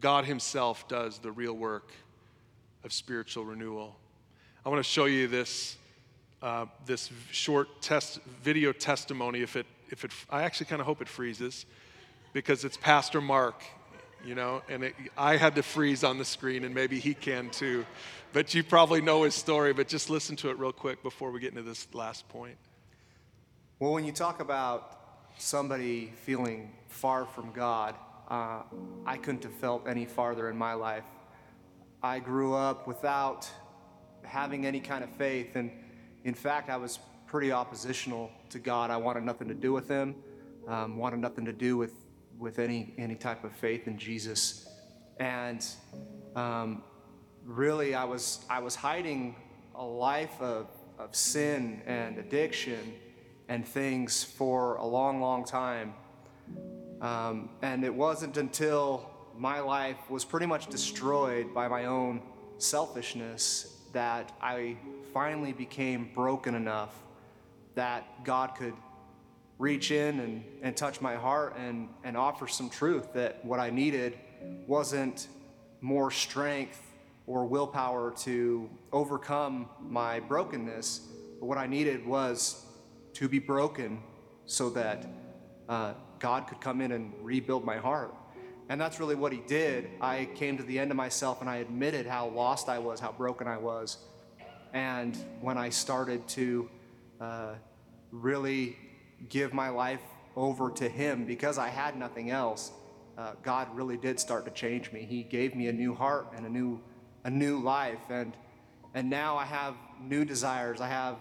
God 0.00 0.24
himself 0.24 0.88
does 0.88 1.18
the 1.18 1.32
real 1.32 1.54
work 1.54 1.92
of 2.82 2.92
spiritual 2.92 3.44
renewal 3.44 3.96
I 4.66 4.70
want 4.70 4.82
to 4.82 4.90
show 4.90 5.04
you 5.04 5.28
this 5.28 5.76
uh, 6.40 6.64
this 6.86 7.10
short 7.30 7.82
test, 7.82 8.18
video 8.42 8.72
testimony. 8.72 9.42
If 9.42 9.56
it, 9.56 9.66
if 9.90 10.04
it, 10.06 10.10
I 10.30 10.42
actually 10.44 10.66
kind 10.66 10.80
of 10.80 10.86
hope 10.86 11.02
it 11.02 11.08
freezes 11.08 11.66
because 12.32 12.64
it's 12.64 12.78
Pastor 12.78 13.20
Mark, 13.20 13.62
you 14.24 14.34
know, 14.34 14.62
and 14.70 14.84
it, 14.84 14.94
I 15.18 15.36
had 15.36 15.54
to 15.56 15.62
freeze 15.62 16.02
on 16.02 16.16
the 16.16 16.24
screen, 16.24 16.64
and 16.64 16.74
maybe 16.74 16.98
he 16.98 17.12
can 17.12 17.50
too. 17.50 17.84
But 18.32 18.54
you 18.54 18.64
probably 18.64 19.02
know 19.02 19.24
his 19.24 19.34
story, 19.34 19.74
but 19.74 19.86
just 19.86 20.08
listen 20.08 20.34
to 20.36 20.48
it 20.48 20.58
real 20.58 20.72
quick 20.72 21.02
before 21.02 21.30
we 21.30 21.40
get 21.40 21.50
into 21.50 21.62
this 21.62 21.86
last 21.92 22.26
point. 22.30 22.56
Well, 23.80 23.92
when 23.92 24.06
you 24.06 24.12
talk 24.12 24.40
about 24.40 25.03
somebody 25.38 26.12
feeling 26.16 26.72
far 26.88 27.26
from 27.26 27.52
God, 27.52 27.94
uh, 28.28 28.62
I 29.04 29.16
couldn't 29.16 29.42
have 29.44 29.54
felt 29.54 29.86
any 29.86 30.06
farther 30.06 30.48
in 30.48 30.56
my 30.56 30.74
life. 30.74 31.04
I 32.02 32.18
grew 32.18 32.54
up 32.54 32.86
without 32.86 33.48
having 34.22 34.66
any 34.66 34.80
kind 34.80 35.04
of 35.04 35.10
faith, 35.10 35.56
and 35.56 35.70
in 36.24 36.34
fact, 36.34 36.70
I 36.70 36.76
was 36.76 36.98
pretty 37.26 37.52
oppositional 37.52 38.30
to 38.50 38.58
God. 38.58 38.90
I 38.90 38.96
wanted 38.96 39.24
nothing 39.24 39.48
to 39.48 39.54
do 39.54 39.72
with 39.72 39.88
Him, 39.88 40.14
um, 40.68 40.96
wanted 40.96 41.20
nothing 41.20 41.44
to 41.44 41.52
do 41.52 41.76
with, 41.76 41.92
with 42.38 42.58
any, 42.58 42.94
any 42.96 43.14
type 43.14 43.44
of 43.44 43.52
faith 43.52 43.86
in 43.86 43.98
Jesus. 43.98 44.68
And 45.18 45.64
um, 46.34 46.82
really, 47.44 47.94
I 47.94 48.04
was, 48.04 48.44
I 48.48 48.60
was 48.60 48.74
hiding 48.74 49.36
a 49.74 49.84
life 49.84 50.40
of, 50.40 50.68
of 50.98 51.14
sin 51.14 51.82
and 51.86 52.18
addiction 52.18 52.94
and 53.48 53.66
things 53.66 54.24
for 54.24 54.76
a 54.76 54.86
long, 54.86 55.20
long 55.20 55.44
time. 55.44 55.94
Um, 57.00 57.50
and 57.62 57.84
it 57.84 57.94
wasn't 57.94 58.36
until 58.36 59.10
my 59.36 59.60
life 59.60 59.98
was 60.08 60.24
pretty 60.24 60.46
much 60.46 60.68
destroyed 60.68 61.52
by 61.52 61.68
my 61.68 61.86
own 61.86 62.22
selfishness 62.58 63.78
that 63.92 64.32
I 64.40 64.76
finally 65.12 65.52
became 65.52 66.10
broken 66.14 66.54
enough 66.54 66.94
that 67.74 68.24
God 68.24 68.54
could 68.54 68.74
reach 69.58 69.90
in 69.90 70.20
and, 70.20 70.44
and 70.62 70.76
touch 70.76 71.00
my 71.00 71.14
heart 71.14 71.56
and, 71.56 71.88
and 72.02 72.16
offer 72.16 72.48
some 72.48 72.68
truth 72.68 73.12
that 73.14 73.44
what 73.44 73.60
I 73.60 73.70
needed 73.70 74.18
wasn't 74.66 75.28
more 75.80 76.10
strength 76.10 76.80
or 77.26 77.44
willpower 77.46 78.12
to 78.18 78.68
overcome 78.92 79.68
my 79.80 80.20
brokenness, 80.20 81.08
but 81.40 81.46
what 81.46 81.58
I 81.58 81.66
needed 81.66 82.06
was 82.06 82.66
to 83.14 83.28
be 83.28 83.38
broken 83.38 84.02
so 84.46 84.70
that 84.70 85.06
uh, 85.68 85.94
God 86.18 86.46
could 86.46 86.60
come 86.60 86.80
in 86.80 86.92
and 86.92 87.12
rebuild 87.22 87.64
my 87.64 87.76
heart. 87.76 88.14
And 88.68 88.80
that's 88.80 88.98
really 88.98 89.14
what 89.14 89.32
He 89.32 89.40
did. 89.46 89.90
I 90.00 90.28
came 90.34 90.56
to 90.56 90.62
the 90.62 90.78
end 90.78 90.90
of 90.90 90.96
myself 90.96 91.40
and 91.40 91.50
I 91.50 91.56
admitted 91.56 92.06
how 92.06 92.28
lost 92.28 92.68
I 92.68 92.78
was, 92.78 93.00
how 93.00 93.12
broken 93.12 93.46
I 93.46 93.56
was. 93.56 93.98
And 94.72 95.16
when 95.40 95.58
I 95.58 95.68
started 95.68 96.26
to 96.28 96.68
uh, 97.20 97.54
really 98.10 98.76
give 99.28 99.52
my 99.52 99.68
life 99.68 100.00
over 100.34 100.70
to 100.70 100.88
Him 100.88 101.24
because 101.26 101.58
I 101.58 101.68
had 101.68 101.96
nothing 101.96 102.30
else, 102.30 102.72
uh, 103.16 103.32
God 103.42 103.68
really 103.74 103.96
did 103.96 104.18
start 104.18 104.44
to 104.46 104.50
change 104.50 104.90
me. 104.92 105.06
He 105.08 105.22
gave 105.22 105.54
me 105.54 105.68
a 105.68 105.72
new 105.72 105.94
heart 105.94 106.28
and 106.34 106.44
a 106.44 106.48
new, 106.48 106.80
a 107.22 107.30
new 107.30 107.60
life. 107.60 108.10
And, 108.10 108.36
and 108.94 109.08
now 109.08 109.36
I 109.36 109.44
have 109.44 109.74
new 110.00 110.24
desires. 110.24 110.80
I 110.80 110.88
have 110.88 111.16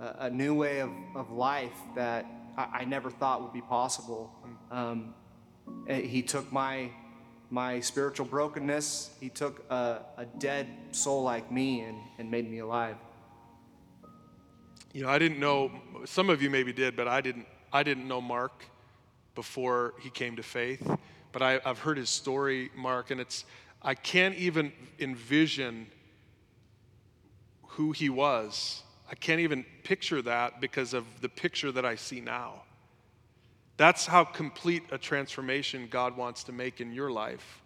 a, 0.00 0.30
new 0.30 0.54
way 0.54 0.80
of, 0.80 0.90
of 1.14 1.30
life 1.30 1.76
that 1.94 2.26
I, 2.56 2.80
I, 2.80 2.84
never 2.84 3.10
thought 3.10 3.42
would 3.42 3.52
be 3.52 3.60
possible. 3.60 4.32
Um, 4.70 5.14
eh, 5.86 6.00
he 6.00 6.22
took 6.22 6.50
my 6.52 6.90
my 7.50 7.80
spiritual 7.80 8.26
brokenness. 8.26 9.10
He 9.20 9.28
took 9.28 9.64
a, 9.70 10.02
a 10.16 10.24
dead 10.38 10.68
soul 10.92 11.22
like 11.22 11.50
me 11.50 11.80
and, 11.80 11.98
and 12.18 12.30
made 12.30 12.48
me 12.48 12.60
alive. 12.60 12.96
You 14.92 15.02
know, 15.02 15.08
I 15.08 15.18
didn't 15.18 15.40
know, 15.40 15.70
some 16.04 16.30
of 16.30 16.42
you 16.42 16.50
maybe 16.50 16.72
did, 16.72 16.96
but 16.96 17.08
I 17.08 17.20
didn't, 17.20 17.46
I 17.72 17.82
didn't 17.82 18.06
know 18.08 18.20
Mark 18.20 18.64
before 19.34 19.94
he 20.00 20.10
came 20.10 20.36
to 20.36 20.42
faith. 20.42 20.88
But 21.32 21.42
I, 21.42 21.60
I've 21.64 21.78
heard 21.78 21.96
his 21.96 22.10
story, 22.10 22.70
Mark, 22.76 23.10
and 23.10 23.20
it's, 23.20 23.44
I 23.82 23.94
can't 23.94 24.34
even 24.36 24.72
envision 24.98 25.86
who 27.66 27.92
he 27.92 28.08
was. 28.08 28.82
I 29.10 29.14
can't 29.16 29.40
even 29.40 29.64
picture 29.82 30.22
that 30.22 30.60
because 30.60 30.94
of 30.94 31.04
the 31.20 31.28
picture 31.28 31.72
that 31.72 31.84
I 31.84 31.96
see 31.96 32.20
now. 32.20 32.62
That's 33.76 34.06
how 34.06 34.24
complete 34.24 34.84
a 34.92 34.98
transformation 34.98 35.88
God 35.90 36.16
wants 36.16 36.44
to 36.44 36.52
make 36.52 36.80
in 36.80 36.92
your 36.92 37.10
life. 37.10 37.60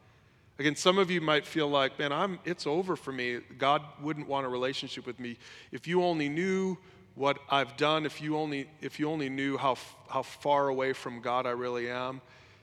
Again, 0.58 0.76
some 0.76 0.98
of 0.98 1.10
you 1.10 1.20
might 1.20 1.44
feel 1.44 1.68
like, 1.68 1.98
man, 1.98 2.12
I'm, 2.12 2.38
it's 2.44 2.66
over 2.66 2.96
for 2.96 3.12
me. 3.12 3.40
God 3.58 3.82
wouldn't 4.00 4.28
want 4.28 4.46
a 4.46 4.48
relationship 4.48 5.04
with 5.04 5.18
me. 5.18 5.36
If 5.72 5.86
you 5.86 6.02
only 6.02 6.28
knew 6.28 6.78
what 7.16 7.38
I've 7.50 7.76
done, 7.76 8.06
if 8.06 8.22
you 8.22 8.36
only, 8.36 8.70
if 8.80 8.98
you 8.98 9.10
only 9.10 9.28
knew 9.28 9.58
how, 9.58 9.76
how 10.08 10.22
far 10.22 10.68
away 10.68 10.92
from 10.92 11.20
God 11.20 11.46
I 11.46 11.50
really 11.50 11.90
am, 11.90 12.20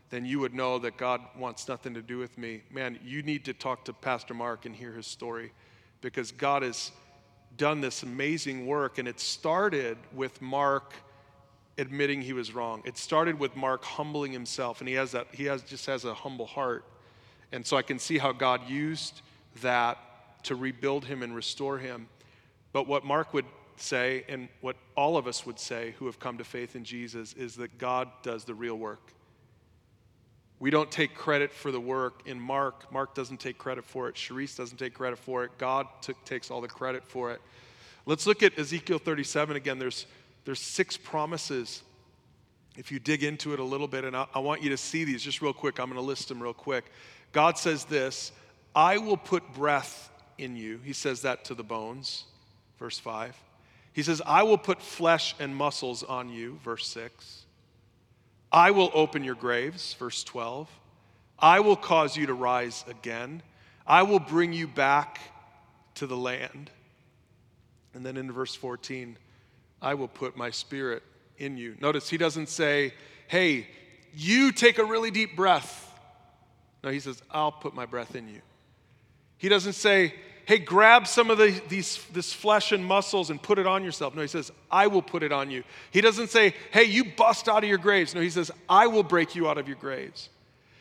then 0.09 0.25
you 0.25 0.39
would 0.39 0.53
know 0.53 0.79
that 0.79 0.97
God 0.97 1.21
wants 1.37 1.67
nothing 1.67 1.93
to 1.93 2.01
do 2.01 2.17
with 2.17 2.37
me. 2.37 2.63
Man, 2.71 2.97
you 3.03 3.21
need 3.21 3.45
to 3.45 3.53
talk 3.53 3.85
to 3.85 3.93
Pastor 3.93 4.33
Mark 4.33 4.65
and 4.65 4.75
hear 4.75 4.93
his 4.93 5.07
story 5.07 5.51
because 6.01 6.31
God 6.31 6.63
has 6.63 6.91
done 7.61 7.79
this 7.79 8.01
amazing 8.01 8.65
work, 8.65 8.97
and 8.97 9.07
it 9.07 9.19
started 9.19 9.95
with 10.15 10.41
Mark 10.41 10.95
admitting 11.77 12.19
he 12.19 12.33
was 12.33 12.55
wrong. 12.55 12.81
It 12.85 12.97
started 12.97 13.39
with 13.39 13.55
Mark 13.55 13.83
humbling 13.83 14.31
himself, 14.31 14.81
and 14.81 14.87
he 14.87 14.95
has 14.95 15.11
that, 15.11 15.27
he 15.31 15.45
has, 15.45 15.61
just 15.61 15.85
has 15.85 16.03
a 16.03 16.15
humble 16.15 16.47
heart. 16.47 16.83
And 17.51 17.63
so 17.63 17.77
I 17.77 17.83
can 17.83 17.99
see 17.99 18.17
how 18.17 18.31
God 18.31 18.67
used 18.67 19.21
that 19.61 19.99
to 20.45 20.55
rebuild 20.55 21.05
him 21.05 21.21
and 21.21 21.35
restore 21.35 21.77
him. 21.77 22.07
But 22.73 22.87
what 22.87 23.05
Mark 23.05 23.31
would 23.35 23.45
say, 23.75 24.25
and 24.27 24.49
what 24.61 24.75
all 24.97 25.15
of 25.15 25.27
us 25.27 25.45
would 25.45 25.59
say 25.59 25.93
who 25.99 26.07
have 26.07 26.19
come 26.19 26.39
to 26.39 26.43
faith 26.43 26.75
in 26.75 26.83
Jesus, 26.83 27.33
is 27.33 27.53
that 27.57 27.77
God 27.77 28.09
does 28.23 28.43
the 28.43 28.55
real 28.55 28.75
work. 28.79 29.13
We 30.61 30.69
don't 30.69 30.91
take 30.91 31.15
credit 31.15 31.51
for 31.51 31.71
the 31.71 31.79
work 31.81 32.21
in 32.27 32.39
Mark. 32.39 32.89
Mark 32.93 33.15
doesn't 33.15 33.39
take 33.39 33.57
credit 33.57 33.83
for 33.83 34.07
it. 34.07 34.15
Sharice 34.15 34.55
doesn't 34.55 34.77
take 34.77 34.93
credit 34.93 35.17
for 35.17 35.43
it. 35.43 35.51
God 35.57 35.87
took, 36.01 36.23
takes 36.23 36.51
all 36.51 36.61
the 36.61 36.67
credit 36.67 37.03
for 37.03 37.31
it. 37.31 37.41
Let's 38.05 38.27
look 38.27 38.43
at 38.43 38.57
Ezekiel 38.57 38.99
37 38.99 39.55
again. 39.55 39.79
There's 39.79 40.05
there's 40.45 40.59
six 40.59 40.97
promises. 40.97 41.81
If 42.77 42.91
you 42.91 42.99
dig 42.99 43.23
into 43.23 43.53
it 43.53 43.59
a 43.59 43.63
little 43.63 43.87
bit, 43.87 44.05
and 44.05 44.15
I, 44.15 44.27
I 44.33 44.39
want 44.39 44.61
you 44.61 44.69
to 44.69 44.77
see 44.77 45.03
these 45.03 45.23
just 45.23 45.41
real 45.41 45.51
quick, 45.51 45.79
I'm 45.79 45.87
going 45.87 45.95
to 45.95 46.05
list 46.05 46.29
them 46.29 46.41
real 46.41 46.53
quick. 46.53 46.85
God 47.31 47.57
says 47.57 47.85
this 47.85 48.31
I 48.75 48.99
will 48.99 49.17
put 49.17 49.53
breath 49.53 50.11
in 50.37 50.55
you. 50.55 50.79
He 50.83 50.93
says 50.93 51.23
that 51.23 51.43
to 51.45 51.55
the 51.55 51.63
bones, 51.63 52.25
verse 52.77 52.99
5. 52.99 53.35
He 53.93 54.03
says, 54.03 54.21
I 54.25 54.43
will 54.43 54.57
put 54.57 54.81
flesh 54.81 55.35
and 55.39 55.55
muscles 55.55 56.03
on 56.03 56.29
you, 56.29 56.59
verse 56.63 56.87
6. 56.87 57.40
I 58.51 58.71
will 58.71 58.91
open 58.93 59.23
your 59.23 59.35
graves, 59.35 59.93
verse 59.93 60.23
12. 60.23 60.69
I 61.39 61.59
will 61.61 61.75
cause 61.75 62.17
you 62.17 62.27
to 62.27 62.33
rise 62.33 62.83
again. 62.87 63.41
I 63.87 64.03
will 64.03 64.19
bring 64.19 64.53
you 64.53 64.67
back 64.67 65.19
to 65.95 66.07
the 66.07 66.17
land. 66.17 66.69
And 67.93 68.05
then 68.05 68.17
in 68.17 68.31
verse 68.31 68.55
14, 68.55 69.17
I 69.81 69.93
will 69.95 70.07
put 70.07 70.37
my 70.37 70.49
spirit 70.51 71.03
in 71.37 71.57
you. 71.57 71.75
Notice 71.81 72.09
he 72.09 72.17
doesn't 72.17 72.49
say, 72.49 72.93
hey, 73.27 73.67
you 74.13 74.51
take 74.51 74.77
a 74.77 74.85
really 74.85 75.11
deep 75.11 75.35
breath. 75.35 75.87
No, 76.83 76.89
he 76.89 76.99
says, 76.99 77.21
I'll 77.31 77.51
put 77.51 77.73
my 77.73 77.85
breath 77.85 78.15
in 78.15 78.27
you. 78.27 78.41
He 79.37 79.49
doesn't 79.49 79.73
say, 79.73 80.13
hey, 80.51 80.57
grab 80.57 81.07
some 81.07 81.29
of 81.29 81.37
the, 81.37 81.61
these, 81.69 82.03
this 82.11 82.33
flesh 82.33 82.73
and 82.73 82.83
muscles 82.83 83.29
and 83.29 83.41
put 83.41 83.57
it 83.57 83.65
on 83.65 83.85
yourself. 83.85 84.13
No, 84.13 84.21
he 84.21 84.27
says, 84.27 84.51
I 84.69 84.87
will 84.87 85.01
put 85.01 85.23
it 85.23 85.31
on 85.31 85.49
you. 85.49 85.63
He 85.91 86.01
doesn't 86.01 86.29
say, 86.29 86.53
hey, 86.71 86.83
you 86.83 87.05
bust 87.05 87.47
out 87.47 87.63
of 87.63 87.69
your 87.69 87.77
graves. 87.77 88.13
No, 88.13 88.19
he 88.19 88.29
says, 88.29 88.51
I 88.67 88.87
will 88.87 89.03
break 89.03 89.33
you 89.33 89.47
out 89.47 89.57
of 89.57 89.69
your 89.69 89.77
graves. 89.77 90.27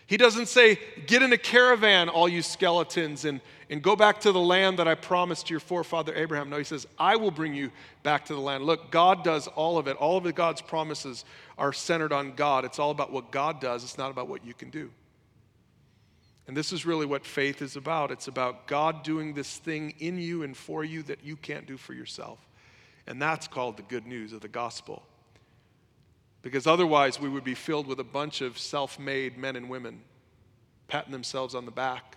He 0.08 0.16
doesn't 0.16 0.46
say, 0.46 0.80
Get 1.06 1.22
in 1.22 1.32
a 1.32 1.38
caravan, 1.38 2.08
all 2.08 2.28
you 2.28 2.42
skeletons, 2.42 3.24
and, 3.24 3.40
and 3.70 3.80
go 3.80 3.94
back 3.94 4.22
to 4.22 4.32
the 4.32 4.40
land 4.40 4.80
that 4.80 4.88
I 4.88 4.96
promised 4.96 5.46
to 5.46 5.52
your 5.52 5.60
forefather 5.60 6.12
Abraham. 6.16 6.50
No, 6.50 6.58
he 6.58 6.64
says, 6.64 6.84
I 6.98 7.14
will 7.14 7.30
bring 7.30 7.54
you 7.54 7.70
back 8.02 8.24
to 8.24 8.34
the 8.34 8.40
land. 8.40 8.64
Look, 8.64 8.90
God 8.90 9.22
does 9.22 9.46
all 9.46 9.78
of 9.78 9.86
it. 9.86 9.96
All 9.98 10.16
of 10.16 10.34
God's 10.34 10.62
promises 10.62 11.24
are 11.56 11.72
centered 11.72 12.12
on 12.12 12.32
God. 12.32 12.64
It's 12.64 12.80
all 12.80 12.90
about 12.90 13.12
what 13.12 13.30
God 13.30 13.60
does, 13.60 13.84
it's 13.84 13.98
not 13.98 14.10
about 14.10 14.26
what 14.26 14.44
you 14.44 14.52
can 14.52 14.70
do. 14.70 14.90
And 16.50 16.56
this 16.56 16.72
is 16.72 16.84
really 16.84 17.06
what 17.06 17.24
faith 17.24 17.62
is 17.62 17.76
about. 17.76 18.10
It's 18.10 18.26
about 18.26 18.66
God 18.66 19.04
doing 19.04 19.34
this 19.34 19.58
thing 19.58 19.94
in 20.00 20.18
you 20.18 20.42
and 20.42 20.56
for 20.56 20.82
you 20.82 21.04
that 21.04 21.22
you 21.22 21.36
can't 21.36 21.64
do 21.64 21.76
for 21.76 21.94
yourself. 21.94 22.40
And 23.06 23.22
that's 23.22 23.46
called 23.46 23.76
the 23.76 23.84
good 23.84 24.04
news 24.04 24.32
of 24.32 24.40
the 24.40 24.48
gospel. 24.48 25.04
Because 26.42 26.66
otherwise, 26.66 27.20
we 27.20 27.28
would 27.28 27.44
be 27.44 27.54
filled 27.54 27.86
with 27.86 28.00
a 28.00 28.04
bunch 28.04 28.40
of 28.40 28.58
self 28.58 28.98
made 28.98 29.38
men 29.38 29.54
and 29.54 29.70
women 29.70 30.00
patting 30.88 31.12
themselves 31.12 31.54
on 31.54 31.66
the 31.66 31.70
back, 31.70 32.16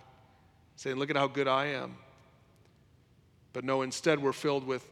saying, 0.74 0.96
Look 0.96 1.10
at 1.10 1.16
how 1.16 1.28
good 1.28 1.46
I 1.46 1.66
am. 1.66 1.94
But 3.52 3.62
no, 3.62 3.82
instead, 3.82 4.20
we're 4.20 4.32
filled 4.32 4.66
with 4.66 4.84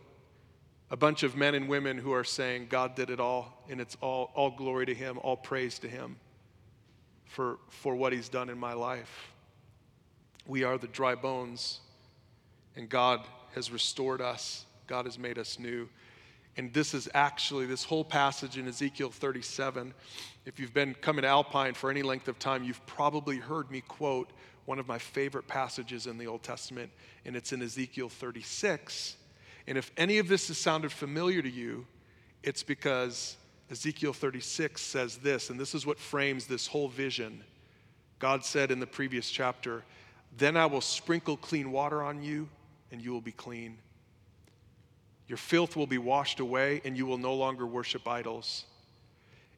a 0.88 0.96
bunch 0.96 1.24
of 1.24 1.36
men 1.36 1.56
and 1.56 1.68
women 1.68 1.98
who 1.98 2.12
are 2.12 2.22
saying, 2.22 2.68
God 2.70 2.94
did 2.94 3.10
it 3.10 3.18
all, 3.18 3.64
and 3.68 3.80
it's 3.80 3.96
all, 4.00 4.30
all 4.36 4.52
glory 4.52 4.86
to 4.86 4.94
Him, 4.94 5.18
all 5.20 5.36
praise 5.36 5.80
to 5.80 5.88
Him 5.88 6.14
for, 7.32 7.58
for 7.68 7.96
what 7.96 8.12
He's 8.12 8.28
done 8.28 8.50
in 8.50 8.58
my 8.58 8.74
life. 8.74 9.32
We 10.46 10.64
are 10.64 10.76
the 10.76 10.86
dry 10.86 11.14
bones, 11.14 11.80
and 12.76 12.88
God 12.88 13.26
has 13.54 13.70
restored 13.70 14.20
us. 14.20 14.66
God 14.86 15.06
has 15.06 15.18
made 15.18 15.38
us 15.38 15.58
new. 15.58 15.88
And 16.58 16.72
this 16.74 16.92
is 16.92 17.08
actually, 17.14 17.64
this 17.64 17.84
whole 17.84 18.04
passage 18.04 18.58
in 18.58 18.68
Ezekiel 18.68 19.10
37. 19.10 19.94
If 20.44 20.60
you've 20.60 20.74
been 20.74 20.94
coming 20.94 21.22
to 21.22 21.28
Alpine 21.28 21.72
for 21.72 21.90
any 21.90 22.02
length 22.02 22.28
of 22.28 22.38
time, 22.38 22.64
you've 22.64 22.84
probably 22.84 23.38
heard 23.38 23.70
me 23.70 23.80
quote 23.80 24.30
one 24.66 24.78
of 24.78 24.86
my 24.86 24.98
favorite 24.98 25.48
passages 25.48 26.06
in 26.06 26.18
the 26.18 26.26
Old 26.26 26.42
Testament, 26.42 26.90
and 27.24 27.34
it's 27.34 27.52
in 27.52 27.62
Ezekiel 27.62 28.10
36. 28.10 29.16
And 29.66 29.78
if 29.78 29.90
any 29.96 30.18
of 30.18 30.28
this 30.28 30.48
has 30.48 30.58
sounded 30.58 30.92
familiar 30.92 31.40
to 31.40 31.50
you, 31.50 31.86
it's 32.42 32.62
because 32.62 33.38
Ezekiel 33.72 34.12
36 34.12 34.82
says 34.82 35.16
this, 35.16 35.48
and 35.48 35.58
this 35.58 35.74
is 35.74 35.86
what 35.86 35.98
frames 35.98 36.46
this 36.46 36.66
whole 36.66 36.88
vision. 36.88 37.42
God 38.18 38.44
said 38.44 38.70
in 38.70 38.80
the 38.80 38.86
previous 38.86 39.30
chapter, 39.30 39.82
then 40.36 40.58
I 40.58 40.66
will 40.66 40.82
sprinkle 40.82 41.38
clean 41.38 41.72
water 41.72 42.02
on 42.02 42.22
you, 42.22 42.50
and 42.90 43.02
you 43.02 43.12
will 43.12 43.22
be 43.22 43.32
clean. 43.32 43.78
Your 45.26 45.38
filth 45.38 45.74
will 45.74 45.86
be 45.86 45.96
washed 45.96 46.38
away, 46.38 46.82
and 46.84 46.98
you 46.98 47.06
will 47.06 47.16
no 47.16 47.32
longer 47.32 47.66
worship 47.66 48.06
idols. 48.06 48.66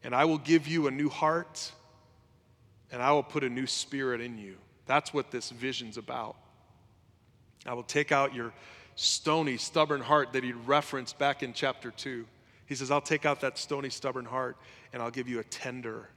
And 0.05 0.15
I 0.15 0.27
will 0.27 0.39
give 0.39 0.69
you 0.69 0.87
a 0.87 0.93
new 0.93 1.09
heart, 1.09 1.73
and 2.93 3.03
I 3.03 3.11
will 3.11 3.25
put 3.25 3.43
a 3.43 3.49
new 3.49 3.67
spirit 3.67 4.21
in 4.21 4.39
you. 4.39 4.55
That's 4.87 5.13
what 5.13 5.33
this 5.33 5.51
vision's 5.51 5.99
about. 5.99 6.37
I 7.67 7.75
will 7.75 7.83
take 7.83 8.13
out 8.13 8.33
your 8.33 8.53
stony, 8.95 9.57
stubborn 9.57 10.03
heart 10.03 10.35
that 10.35 10.45
he 10.45 10.53
referenced 10.53 11.19
back 11.19 11.43
in 11.43 11.53
chapter 11.53 11.91
2. 11.91 12.25
He 12.75 12.79
says, 12.79 12.91
I'll 12.91 13.01
take 13.01 13.25
out 13.25 13.41
that 13.43 13.57
stony, 13.57 13.89
stubborn 13.89 14.25
heart, 14.25 14.57
and 14.93 15.01
I'll 15.01 15.13
give 15.13 15.29
you 15.29 15.39
a 15.39 15.45
tender, 15.45 16.09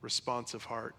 responsive 0.00 0.64
heart. 0.64 0.94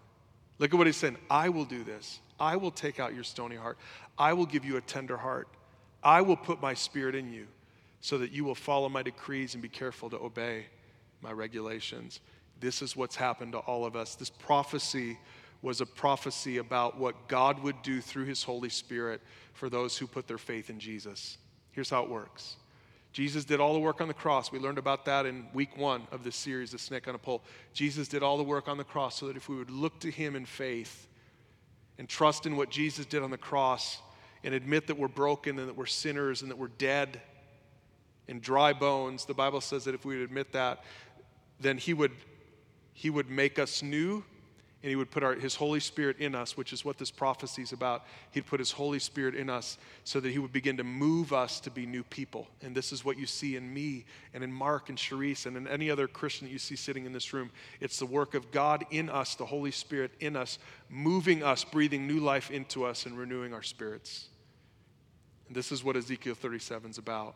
Look 0.60 0.72
at 0.72 0.78
what 0.78 0.86
he's 0.86 0.98
saying. 0.98 1.16
I 1.28 1.48
will 1.48 1.64
do 1.64 1.82
this. 1.82 2.20
I 2.38 2.54
will 2.54 2.70
take 2.70 3.00
out 3.00 3.12
your 3.12 3.24
stony 3.24 3.56
heart. 3.56 3.76
I 4.16 4.34
will 4.34 4.46
give 4.46 4.64
you 4.64 4.76
a 4.76 4.80
tender 4.80 5.16
heart. 5.16 5.48
I 6.00 6.20
will 6.20 6.36
put 6.36 6.62
my 6.62 6.74
spirit 6.74 7.16
in 7.16 7.32
you 7.32 7.48
so 8.00 8.18
that 8.18 8.30
you 8.30 8.44
will 8.44 8.54
follow 8.54 8.88
my 8.88 9.02
decrees 9.02 9.54
and 9.54 9.62
be 9.64 9.68
careful 9.68 10.10
to 10.10 10.16
obey 10.16 10.66
my 11.22 11.32
regulations. 11.32 12.20
This 12.60 12.80
is 12.80 12.94
what's 12.94 13.16
happened 13.16 13.50
to 13.54 13.58
all 13.58 13.84
of 13.84 13.96
us. 13.96 14.14
This 14.14 14.30
prophecy 14.30 15.18
was 15.60 15.80
a 15.80 15.86
prophecy 15.86 16.58
about 16.58 16.96
what 17.00 17.26
God 17.26 17.60
would 17.64 17.82
do 17.82 18.00
through 18.00 18.26
his 18.26 18.44
Holy 18.44 18.68
Spirit 18.68 19.20
for 19.54 19.68
those 19.68 19.98
who 19.98 20.06
put 20.06 20.28
their 20.28 20.38
faith 20.38 20.70
in 20.70 20.78
Jesus. 20.78 21.36
Here's 21.72 21.90
how 21.90 22.04
it 22.04 22.08
works 22.08 22.54
Jesus 23.12 23.44
did 23.44 23.60
all 23.60 23.74
the 23.74 23.80
work 23.80 24.00
on 24.00 24.08
the 24.08 24.14
cross. 24.14 24.52
We 24.52 24.58
learned 24.58 24.78
about 24.78 25.04
that 25.06 25.26
in 25.26 25.46
week 25.52 25.76
one 25.76 26.06
of 26.12 26.22
this 26.22 26.36
series, 26.36 26.70
The 26.70 26.78
Snake 26.78 27.08
on 27.08 27.14
a 27.14 27.18
Pole. 27.18 27.42
Jesus 27.72 28.06
did 28.06 28.22
all 28.22 28.36
the 28.36 28.44
work 28.44 28.68
on 28.68 28.78
the 28.78 28.84
cross 28.84 29.18
so 29.18 29.26
that 29.26 29.36
if 29.36 29.48
we 29.48 29.56
would 29.56 29.70
look 29.70 29.98
to 30.00 30.10
him 30.10 30.36
in 30.36 30.46
faith, 30.46 31.08
and 32.00 32.08
trust 32.08 32.46
in 32.46 32.56
what 32.56 32.70
Jesus 32.70 33.04
did 33.04 33.22
on 33.22 33.30
the 33.30 33.36
cross 33.36 34.00
and 34.42 34.54
admit 34.54 34.86
that 34.86 34.98
we're 34.98 35.06
broken 35.06 35.58
and 35.58 35.68
that 35.68 35.76
we're 35.76 35.84
sinners 35.84 36.40
and 36.40 36.50
that 36.50 36.56
we're 36.56 36.68
dead 36.68 37.20
and 38.26 38.40
dry 38.40 38.72
bones, 38.72 39.26
the 39.26 39.34
Bible 39.34 39.60
says 39.60 39.84
that 39.84 39.94
if 39.94 40.06
we 40.06 40.16
would 40.16 40.24
admit 40.24 40.50
that, 40.52 40.82
then 41.60 41.76
He 41.76 41.92
would, 41.92 42.12
he 42.94 43.10
would 43.10 43.28
make 43.28 43.58
us 43.58 43.82
new 43.82 44.24
and 44.82 44.88
he 44.88 44.96
would 44.96 45.10
put 45.10 45.22
our, 45.22 45.34
his 45.34 45.54
Holy 45.54 45.80
Spirit 45.80 46.18
in 46.20 46.34
us, 46.34 46.56
which 46.56 46.72
is 46.72 46.86
what 46.86 46.96
this 46.96 47.10
prophecy 47.10 47.60
is 47.60 47.72
about. 47.72 48.06
He'd 48.30 48.46
put 48.46 48.60
his 48.60 48.72
Holy 48.72 48.98
Spirit 48.98 49.34
in 49.34 49.50
us 49.50 49.76
so 50.04 50.20
that 50.20 50.30
he 50.30 50.38
would 50.38 50.54
begin 50.54 50.78
to 50.78 50.84
move 50.84 51.34
us 51.34 51.60
to 51.60 51.70
be 51.70 51.84
new 51.84 52.02
people. 52.02 52.48
And 52.62 52.74
this 52.74 52.90
is 52.90 53.04
what 53.04 53.18
you 53.18 53.26
see 53.26 53.56
in 53.56 53.74
me 53.74 54.06
and 54.32 54.42
in 54.42 54.50
Mark 54.50 54.88
and 54.88 54.96
Sharice 54.96 55.44
and 55.44 55.54
in 55.56 55.68
any 55.68 55.90
other 55.90 56.08
Christian 56.08 56.46
that 56.46 56.52
you 56.52 56.58
see 56.58 56.76
sitting 56.76 57.04
in 57.04 57.12
this 57.12 57.34
room. 57.34 57.50
It's 57.80 57.98
the 57.98 58.06
work 58.06 58.34
of 58.34 58.50
God 58.52 58.86
in 58.90 59.10
us, 59.10 59.34
the 59.34 59.44
Holy 59.44 59.70
Spirit 59.70 60.12
in 60.18 60.34
us, 60.34 60.58
moving 60.88 61.42
us, 61.42 61.62
breathing 61.62 62.06
new 62.06 62.20
life 62.20 62.50
into 62.50 62.84
us, 62.84 63.04
and 63.04 63.18
renewing 63.18 63.52
our 63.52 63.62
spirits. 63.62 64.28
And 65.48 65.54
this 65.54 65.72
is 65.72 65.84
what 65.84 65.94
Ezekiel 65.94 66.34
37 66.34 66.92
is 66.92 66.98
about. 66.98 67.34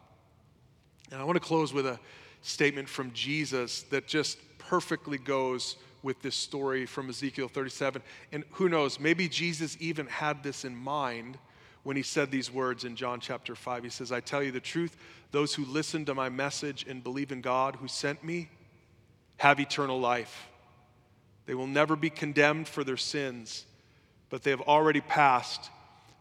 And 1.12 1.20
I 1.20 1.24
want 1.24 1.36
to 1.36 1.46
close 1.46 1.74
with 1.74 1.86
a 1.86 2.00
statement 2.40 2.88
from 2.88 3.12
Jesus 3.12 3.82
that 3.84 4.06
just 4.06 4.38
perfectly 4.56 5.18
goes 5.18 5.76
with 6.04 6.20
this 6.22 6.36
story 6.36 6.86
from 6.86 7.08
Ezekiel 7.08 7.48
37. 7.48 8.02
And 8.30 8.44
who 8.52 8.68
knows, 8.68 9.00
maybe 9.00 9.28
Jesus 9.28 9.76
even 9.80 10.06
had 10.06 10.42
this 10.42 10.64
in 10.64 10.76
mind 10.76 11.38
when 11.82 11.96
he 11.96 12.02
said 12.02 12.30
these 12.30 12.52
words 12.52 12.84
in 12.84 12.94
John 12.94 13.20
chapter 13.20 13.56
5. 13.56 13.82
He 13.82 13.90
says, 13.90 14.12
I 14.12 14.20
tell 14.20 14.42
you 14.42 14.52
the 14.52 14.60
truth, 14.60 14.96
those 15.32 15.54
who 15.54 15.64
listen 15.64 16.04
to 16.04 16.14
my 16.14 16.28
message 16.28 16.84
and 16.88 17.02
believe 17.02 17.32
in 17.32 17.40
God 17.40 17.76
who 17.76 17.88
sent 17.88 18.22
me 18.22 18.50
have 19.38 19.58
eternal 19.58 19.98
life. 19.98 20.48
They 21.46 21.54
will 21.54 21.66
never 21.66 21.96
be 21.96 22.10
condemned 22.10 22.68
for 22.68 22.84
their 22.84 22.96
sins, 22.96 23.66
but 24.30 24.42
they 24.42 24.50
have 24.50 24.62
already 24.62 25.00
passed 25.00 25.70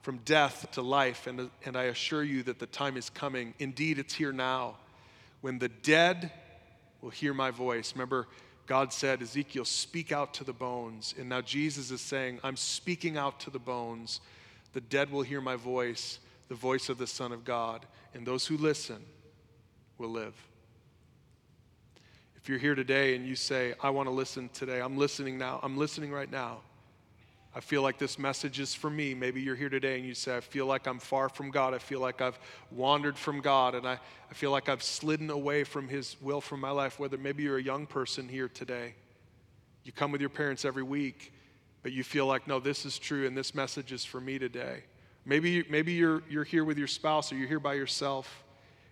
from 0.01 0.17
death 0.25 0.67
to 0.73 0.81
life. 0.81 1.27
And, 1.27 1.49
and 1.65 1.77
I 1.77 1.83
assure 1.83 2.23
you 2.23 2.43
that 2.43 2.59
the 2.59 2.65
time 2.65 2.97
is 2.97 3.09
coming. 3.09 3.53
Indeed, 3.59 3.99
it's 3.99 4.13
here 4.13 4.33
now 4.33 4.77
when 5.41 5.59
the 5.59 5.69
dead 5.69 6.31
will 7.01 7.09
hear 7.09 7.33
my 7.33 7.51
voice. 7.51 7.93
Remember, 7.93 8.27
God 8.65 8.93
said, 8.93 9.21
Ezekiel, 9.21 9.65
speak 9.65 10.11
out 10.11 10.33
to 10.35 10.43
the 10.43 10.53
bones. 10.53 11.13
And 11.19 11.29
now 11.29 11.41
Jesus 11.41 11.91
is 11.91 12.01
saying, 12.01 12.39
I'm 12.43 12.55
speaking 12.55 13.17
out 13.17 13.39
to 13.41 13.49
the 13.49 13.59
bones. 13.59 14.21
The 14.71 14.81
dead 14.81 15.11
will 15.11 15.21
hear 15.21 15.41
my 15.41 15.55
voice, 15.55 16.19
the 16.47 16.55
voice 16.55 16.89
of 16.89 16.97
the 16.97 17.07
Son 17.07 17.31
of 17.31 17.43
God. 17.43 17.85
And 18.13 18.25
those 18.25 18.47
who 18.47 18.57
listen 18.57 19.03
will 19.97 20.09
live. 20.09 20.35
If 22.37 22.49
you're 22.49 22.59
here 22.59 22.75
today 22.75 23.15
and 23.15 23.25
you 23.25 23.35
say, 23.35 23.73
I 23.81 23.89
want 23.89 24.07
to 24.07 24.11
listen 24.11 24.49
today, 24.53 24.81
I'm 24.81 24.97
listening 24.97 25.37
now, 25.37 25.59
I'm 25.63 25.77
listening 25.77 26.11
right 26.11 26.29
now. 26.29 26.59
I 27.55 27.59
feel 27.59 27.83
like 27.83 27.99
this 27.99 28.17
message 28.17 28.59
is 28.59 28.73
for 28.73 28.89
me. 28.89 29.13
Maybe 29.13 29.41
you're 29.41 29.55
here 29.55 29.69
today 29.69 29.97
and 29.97 30.05
you 30.05 30.15
say, 30.15 30.37
I 30.37 30.39
feel 30.39 30.65
like 30.65 30.87
I'm 30.87 30.97
far 30.97 31.29
from 31.29 31.51
God. 31.51 31.75
I 31.75 31.77
feel 31.77 31.99
like 31.99 32.19
I've 32.19 32.39
wandered 32.71 33.15
from 33.15 33.41
God 33.41 33.75
and 33.75 33.87
I, 33.87 33.99
I 34.29 34.33
feel 34.33 34.49
like 34.49 34.69
I've 34.69 34.81
slidden 34.81 35.29
away 35.29 35.63
from 35.63 35.87
His 35.87 36.15
will 36.19 36.41
for 36.41 36.57
my 36.57 36.71
life. 36.71 36.99
Whether 36.99 37.17
maybe 37.17 37.43
you're 37.43 37.59
a 37.59 37.63
young 37.63 37.85
person 37.85 38.27
here 38.27 38.49
today, 38.49 38.95
you 39.83 39.91
come 39.91 40.11
with 40.11 40.21
your 40.21 40.31
parents 40.31 40.65
every 40.65 40.81
week, 40.81 41.31
but 41.83 41.91
you 41.91 42.03
feel 42.03 42.25
like, 42.25 42.47
no, 42.47 42.59
this 42.59 42.85
is 42.85 42.97
true 42.97 43.27
and 43.27 43.37
this 43.37 43.53
message 43.53 43.91
is 43.91 44.03
for 44.03 44.19
me 44.19 44.39
today. 44.39 44.83
Maybe, 45.25 45.63
maybe 45.69 45.93
you're, 45.93 46.23
you're 46.27 46.43
here 46.43 46.63
with 46.63 46.79
your 46.79 46.87
spouse 46.87 47.31
or 47.31 47.35
you're 47.35 47.47
here 47.47 47.59
by 47.59 47.75
yourself 47.75 48.43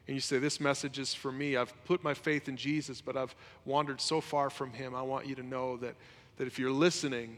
and 0.07 0.15
you 0.15 0.21
say, 0.21 0.37
This 0.39 0.59
message 0.59 0.99
is 0.99 1.13
for 1.13 1.31
me. 1.31 1.55
I've 1.55 1.73
put 1.85 2.03
my 2.03 2.13
faith 2.13 2.47
in 2.47 2.57
Jesus, 2.57 3.01
but 3.01 3.17
I've 3.17 3.35
wandered 3.65 4.01
so 4.01 4.21
far 4.21 4.49
from 4.49 4.71
Him. 4.71 4.93
I 4.93 5.01
want 5.01 5.25
you 5.25 5.35
to 5.35 5.43
know 5.43 5.77
that, 5.77 5.95
that 6.37 6.47
if 6.47 6.59
you're 6.59 6.71
listening, 6.71 7.37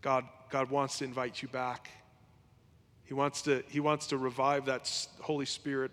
God, 0.00 0.24
God 0.50 0.70
wants 0.70 0.98
to 0.98 1.04
invite 1.04 1.42
you 1.42 1.48
back. 1.48 1.90
He 3.04 3.14
wants, 3.14 3.42
to, 3.42 3.62
he 3.68 3.80
wants 3.80 4.06
to 4.08 4.18
revive 4.18 4.66
that 4.66 5.08
Holy 5.20 5.46
Spirit 5.46 5.90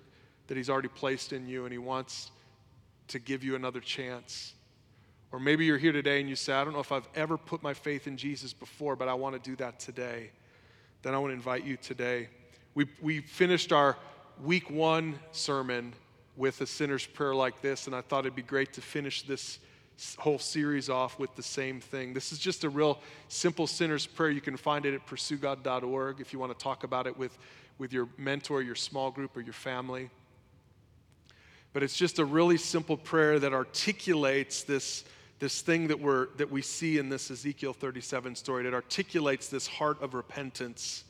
that 0.48 0.58
He's 0.58 0.70
already 0.70 0.90
placed 0.90 1.34
in 1.34 1.48
you, 1.48 1.64
and 1.64 1.72
He 1.72 1.78
wants 1.78 2.32
to 3.08 3.20
give 3.20 3.44
you 3.44 3.56
another 3.56 3.80
chance. 3.80 4.54
Or 5.32 5.40
maybe 5.40 5.66
you're 5.66 5.78
here 5.78 5.92
today 5.92 6.20
and 6.20 6.30
you 6.30 6.36
say, 6.36 6.54
I 6.54 6.64
don't 6.64 6.74
know 6.74 6.80
if 6.80 6.92
I've 6.92 7.08
ever 7.16 7.38
put 7.38 7.62
my 7.62 7.74
faith 7.74 8.08
in 8.08 8.16
Jesus 8.16 8.54
before, 8.54 8.96
but 8.96 9.08
I 9.08 9.14
want 9.14 9.42
to 9.42 9.50
do 9.50 9.56
that 9.58 9.80
today. 9.80 10.32
Then 11.02 11.14
I 11.14 11.18
want 11.18 11.32
to 11.32 11.36
invite 11.36 11.66
you 11.66 11.78
today. 11.78 12.30
We, 12.74 12.86
we 13.02 13.22
finished 13.22 13.72
our 13.74 13.98
week 14.42 14.70
one 14.70 15.20
sermon 15.32 15.94
with 16.36 16.62
a 16.62 16.66
sinner's 16.66 17.06
prayer 17.06 17.36
like 17.36 17.62
this, 17.62 17.88
and 17.88 17.96
I 17.96 18.02
thought 18.02 18.22
it'd 18.22 18.36
be 18.36 18.42
great 18.42 18.74
to 18.74 18.82
finish 18.82 19.24
this 19.24 19.60
whole 20.18 20.40
series 20.40 20.90
off 20.90 21.20
with 21.20 21.36
the 21.36 21.44
same 21.44 21.80
thing. 21.80 22.14
This 22.14 22.32
is 22.32 22.40
just 22.40 22.64
a 22.64 22.70
real 22.70 23.00
simple 23.28 23.68
sinner's 23.68 24.06
prayer. 24.06 24.30
You 24.30 24.42
can 24.42 24.58
find 24.58 24.86
it 24.86 24.94
at 24.94 25.06
pursuegod.org 25.08 26.20
if 26.20 26.34
you 26.34 26.40
want 26.40 26.58
to 26.58 26.62
talk 26.62 26.84
about 26.84 27.08
it 27.08 27.18
with, 27.18 27.38
with 27.78 27.94
your 27.94 28.08
mentor, 28.18 28.62
your 28.62 28.76
small 28.76 29.12
group, 29.12 29.36
or 29.38 29.42
your 29.42 29.54
family. 29.54 30.10
But 31.72 31.84
it's 31.84 31.96
just 31.96 32.20
a 32.20 32.26
really 32.26 32.58
simple 32.58 32.98
prayer 32.98 33.40
that 33.40 33.54
articulates 33.54 34.64
this, 34.64 35.06
this 35.40 35.62
thing 35.62 35.88
that, 35.88 36.00
we're, 36.00 36.28
that 36.38 36.52
we 36.52 36.62
see 36.62 36.98
in 36.98 37.10
this 37.10 37.32
Ezekiel 37.32 37.74
37 37.74 38.36
story 38.36 38.64
that 38.64 38.74
articulates 38.74 39.50
this 39.50 39.68
heart 39.68 40.02
of 40.02 40.14
repentance, 40.14 41.04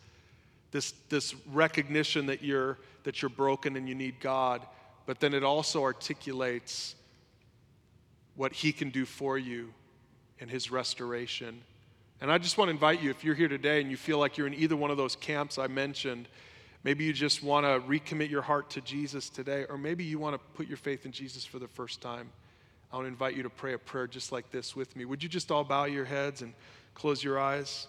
this, 0.72 0.94
this 1.10 1.36
recognition 1.52 2.26
that 2.28 2.44
you're, 2.44 2.78
that 3.04 3.22
you're 3.22 3.30
broken 3.30 3.76
and 3.76 3.88
you 3.88 3.96
need 3.96 4.20
God, 4.20 4.62
but 5.06 5.20
then 5.20 5.34
it 5.34 5.44
also 5.44 5.84
articulates 5.84 6.96
what 8.36 8.54
He 8.54 8.72
can 8.72 8.90
do 8.90 9.06
for 9.06 9.38
you 9.38 9.74
in 10.40 10.50
His 10.50 10.72
restoration. 10.72 11.62
And 12.22 12.32
I 12.32 12.38
just 12.38 12.58
want 12.58 12.70
to 12.70 12.72
invite 12.72 13.02
you, 13.02 13.10
if 13.10 13.24
you're 13.24 13.36
here 13.36 13.48
today 13.48 13.82
and 13.82 13.92
you 13.92 13.98
feel 13.98 14.18
like 14.18 14.38
you're 14.38 14.48
in 14.48 14.54
either 14.54 14.76
one 14.76 14.92
of 14.92 14.98
those 14.98 15.16
camps 15.16 15.58
I 15.58 15.68
mentioned, 15.68 16.28
maybe 16.84 17.04
you 17.04 17.14
just 17.14 17.44
want 17.44 17.66
to 17.66 17.88
recommit 17.88 18.30
your 18.30 18.42
heart 18.42 18.70
to 18.72 18.82
Jesus 18.82 19.30
today, 19.30 19.66
or 19.70 19.78
maybe 19.78 20.04
you 20.04 20.18
want 20.20 20.34
to 20.36 20.40
put 20.56 20.68
your 20.68 20.78
faith 20.78 21.06
in 21.06 21.12
Jesus 21.12 21.46
for 21.46 21.60
the 21.60 21.68
first 21.68 22.02
time. 22.02 22.30
I 22.92 22.96
want 22.96 23.06
to 23.06 23.10
invite 23.10 23.36
you 23.36 23.44
to 23.44 23.50
pray 23.50 23.74
a 23.74 23.78
prayer 23.78 24.08
just 24.08 24.32
like 24.32 24.52
this 24.52 24.76
with 24.76 24.96
me. 24.96 25.04
Would 25.04 25.22
you 25.22 25.28
just 25.28 25.52
all 25.52 25.64
bow 25.64 25.86
your 25.86 26.06
heads 26.06 26.42
and 26.42 26.54
close 26.94 27.24
your 27.24 27.38
eyes? 27.38 27.88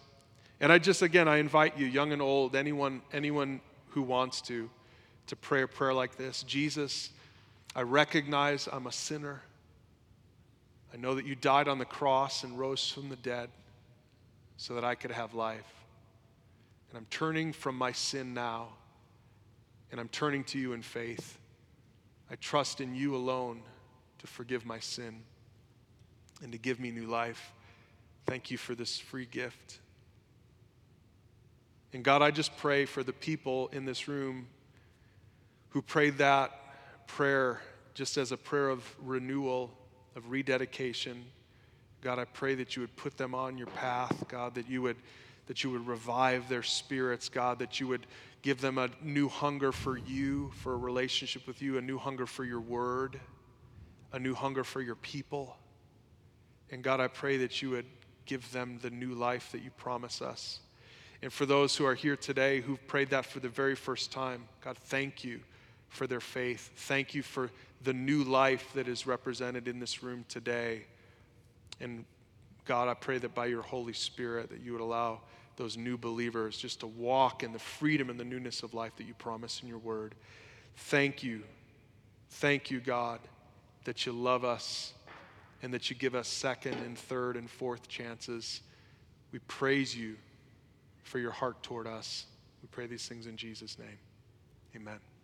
And 0.61 0.73
I 0.73 0.79
just 0.79 1.03
again 1.03 1.29
I 1.29 1.37
invite 1.37 1.79
you, 1.79 1.87
young 1.87 2.13
and 2.13 2.23
old, 2.23 2.57
anyone 2.57 3.03
anyone 3.13 3.61
who 3.91 4.03
wants 4.03 4.41
to 4.43 4.69
to 5.27 5.37
pray 5.37 5.63
a 5.63 5.69
prayer 5.69 5.95
like 5.95 6.17
this. 6.17 6.43
Jesus, 6.43 7.11
I 7.75 7.83
recognize 7.83 8.69
I'm 8.73 8.87
a 8.87 8.93
sinner. 8.93 9.43
I 10.97 10.99
know 10.99 11.15
that 11.15 11.27
you 11.27 11.35
died 11.35 11.69
on 11.69 11.79
the 11.79 11.85
cross 11.85 12.43
and 12.43 12.59
rose 12.59 12.91
from 12.91 13.11
the 13.11 13.17
dead 13.17 13.51
so 14.57 14.75
that 14.77 14.85
I 14.85 14.95
could 14.95 15.11
have 15.11 15.35
life. 15.35 15.71
And 16.89 16.97
I'm 16.97 17.07
turning 17.11 17.53
from 17.53 17.77
my 17.77 17.93
sin 17.93 18.33
now, 18.33 18.69
and 19.93 20.01
I'm 20.01 20.09
turning 20.09 20.43
to 20.45 20.59
you 20.59 20.73
in 20.73 20.81
faith. 20.81 21.39
I 22.31 22.37
trust 22.37 22.81
in 22.81 22.95
you 22.95 23.15
alone 23.15 23.61
to 24.21 24.27
forgive 24.27 24.65
my 24.65 24.79
sin 24.79 25.21
and 26.43 26.51
to 26.53 26.57
give 26.57 26.81
me 26.81 26.91
new 26.91 27.07
life. 27.07 27.53
Thank 28.25 28.51
you 28.51 28.57
for 28.57 28.75
this 28.75 28.99
free 28.99 29.27
gift. 29.27 29.81
And 31.93 32.03
God, 32.03 32.23
I 32.23 32.31
just 32.31 32.57
pray 32.57 32.87
for 32.87 33.03
the 33.03 33.13
people 33.13 33.69
in 33.69 33.85
this 33.85 34.09
room 34.09 34.47
who 35.71 35.83
prayed 35.83 36.17
that 36.19 36.59
prayer 37.07 37.61
just 37.93 38.17
as 38.17 38.33
a 38.33 38.39
prayer 38.39 38.71
of 38.71 38.83
renewal, 38.99 39.71
of 40.17 40.31
rededication. 40.31 41.25
God, 42.01 42.19
I 42.19 42.25
pray 42.25 42.55
that 42.57 42.75
you 42.75 42.83
would 42.83 42.97
put 42.97 43.17
them 43.17 43.35
on 43.35 43.59
your 43.59 43.69
path, 43.69 44.25
God, 44.29 44.55
that 44.57 44.69
you 44.69 44.83
would 44.83 44.97
that 45.47 45.63
you 45.63 45.71
would 45.71 45.87
revive 45.87 46.49
their 46.49 46.65
spirits, 46.65 47.29
God, 47.29 47.61
that 47.61 47.79
you 47.79 47.87
would 47.87 48.07
give 48.43 48.61
them 48.61 48.79
a 48.79 48.91
new 49.01 49.29
hunger 49.29 49.71
for 49.71 49.97
you, 49.97 50.51
for 50.57 50.75
a 50.75 50.77
relationship 50.77 51.47
with 51.47 51.63
you, 51.63 51.79
a 51.79 51.81
new 51.81 51.99
hunger 51.99 52.27
for 52.27 52.43
your 52.43 52.59
word, 52.59 53.21
a 54.13 54.19
new 54.19 54.35
hunger 54.35 54.65
for 54.65 54.81
your 54.81 54.97
people. 54.97 55.57
And 56.73 56.83
God, 56.83 56.99
I 56.99 57.07
pray 57.07 57.37
that 57.37 57.63
you 57.63 57.71
would 57.71 57.87
give 58.25 58.51
them 58.51 58.81
the 58.83 58.91
new 58.91 59.15
life 59.15 59.53
that 59.53 59.63
you 59.63 59.71
promise 59.71 60.21
us. 60.21 60.59
And 61.23 61.33
for 61.33 61.47
those 61.47 61.77
who 61.77 61.87
are 61.87 61.95
here 61.95 62.17
today 62.17 62.61
who've 62.61 62.85
prayed 62.89 63.11
that 63.11 63.25
for 63.25 63.39
the 63.39 63.49
very 63.49 63.77
first 63.77 64.11
time, 64.11 64.49
God, 64.63 64.77
thank 64.77 65.23
you 65.23 65.41
for 65.89 66.07
their 66.07 66.21
faith. 66.21 66.71
Thank 66.77 67.15
you 67.15 67.23
for 67.23 67.51
the 67.83 67.93
new 67.93 68.25
life 68.25 68.73
that 68.75 68.89
is 68.89 69.07
represented 69.07 69.69
in 69.69 69.79
this 69.79 70.03
room 70.03 70.25
today. 70.29 70.85
And 71.81 72.05
God, 72.65 72.89
I 72.89 72.95
pray 72.95 73.19
that 73.19 73.35
by 73.35 73.47
your 73.47 73.63
Holy 73.63 73.93
Spirit 73.93 74.51
that 74.51 74.61
you 74.61 74.73
would 74.73 74.81
allow 74.81 75.21
those 75.57 75.77
new 75.77 75.97
believers 75.97 76.59
just 76.59 76.81
to 76.81 76.87
walk 76.87 77.43
in 77.43 77.53
the 77.53 77.59
freedom 77.59 78.11
and 78.11 78.21
the 78.21 78.25
newness 78.25 78.63
of 78.63 78.75
life 78.75 78.95
that 78.97 79.07
you 79.07 79.15
promise 79.15 79.63
in 79.63 79.69
your 79.69 79.79
word. 79.79 80.15
Thank 80.77 81.23
you. 81.23 81.43
Thank 82.29 82.71
you, 82.71 82.81
God, 82.81 83.21
that 83.85 84.05
you 84.05 84.13
love 84.13 84.45
us 84.45 84.93
and 85.63 85.73
that 85.73 85.89
you 85.89 85.97
give 85.97 86.15
us 86.15 86.29
second 86.29 86.75
and 86.85 86.99
third 86.99 87.37
and 87.37 87.49
fourth 87.49 87.89
chances. 87.89 88.61
We 89.33 89.39
praise 89.41 89.97
you 89.97 90.17
for 91.03 91.19
your 91.19 91.31
heart 91.31 91.63
toward 91.63 91.87
us. 91.87 92.27
We 92.63 92.69
pray 92.71 92.87
these 92.87 93.09
things 93.09 93.27
in 93.27 93.37
Jesus' 93.37 93.79
name. 93.79 93.99
Amen. 94.75 95.16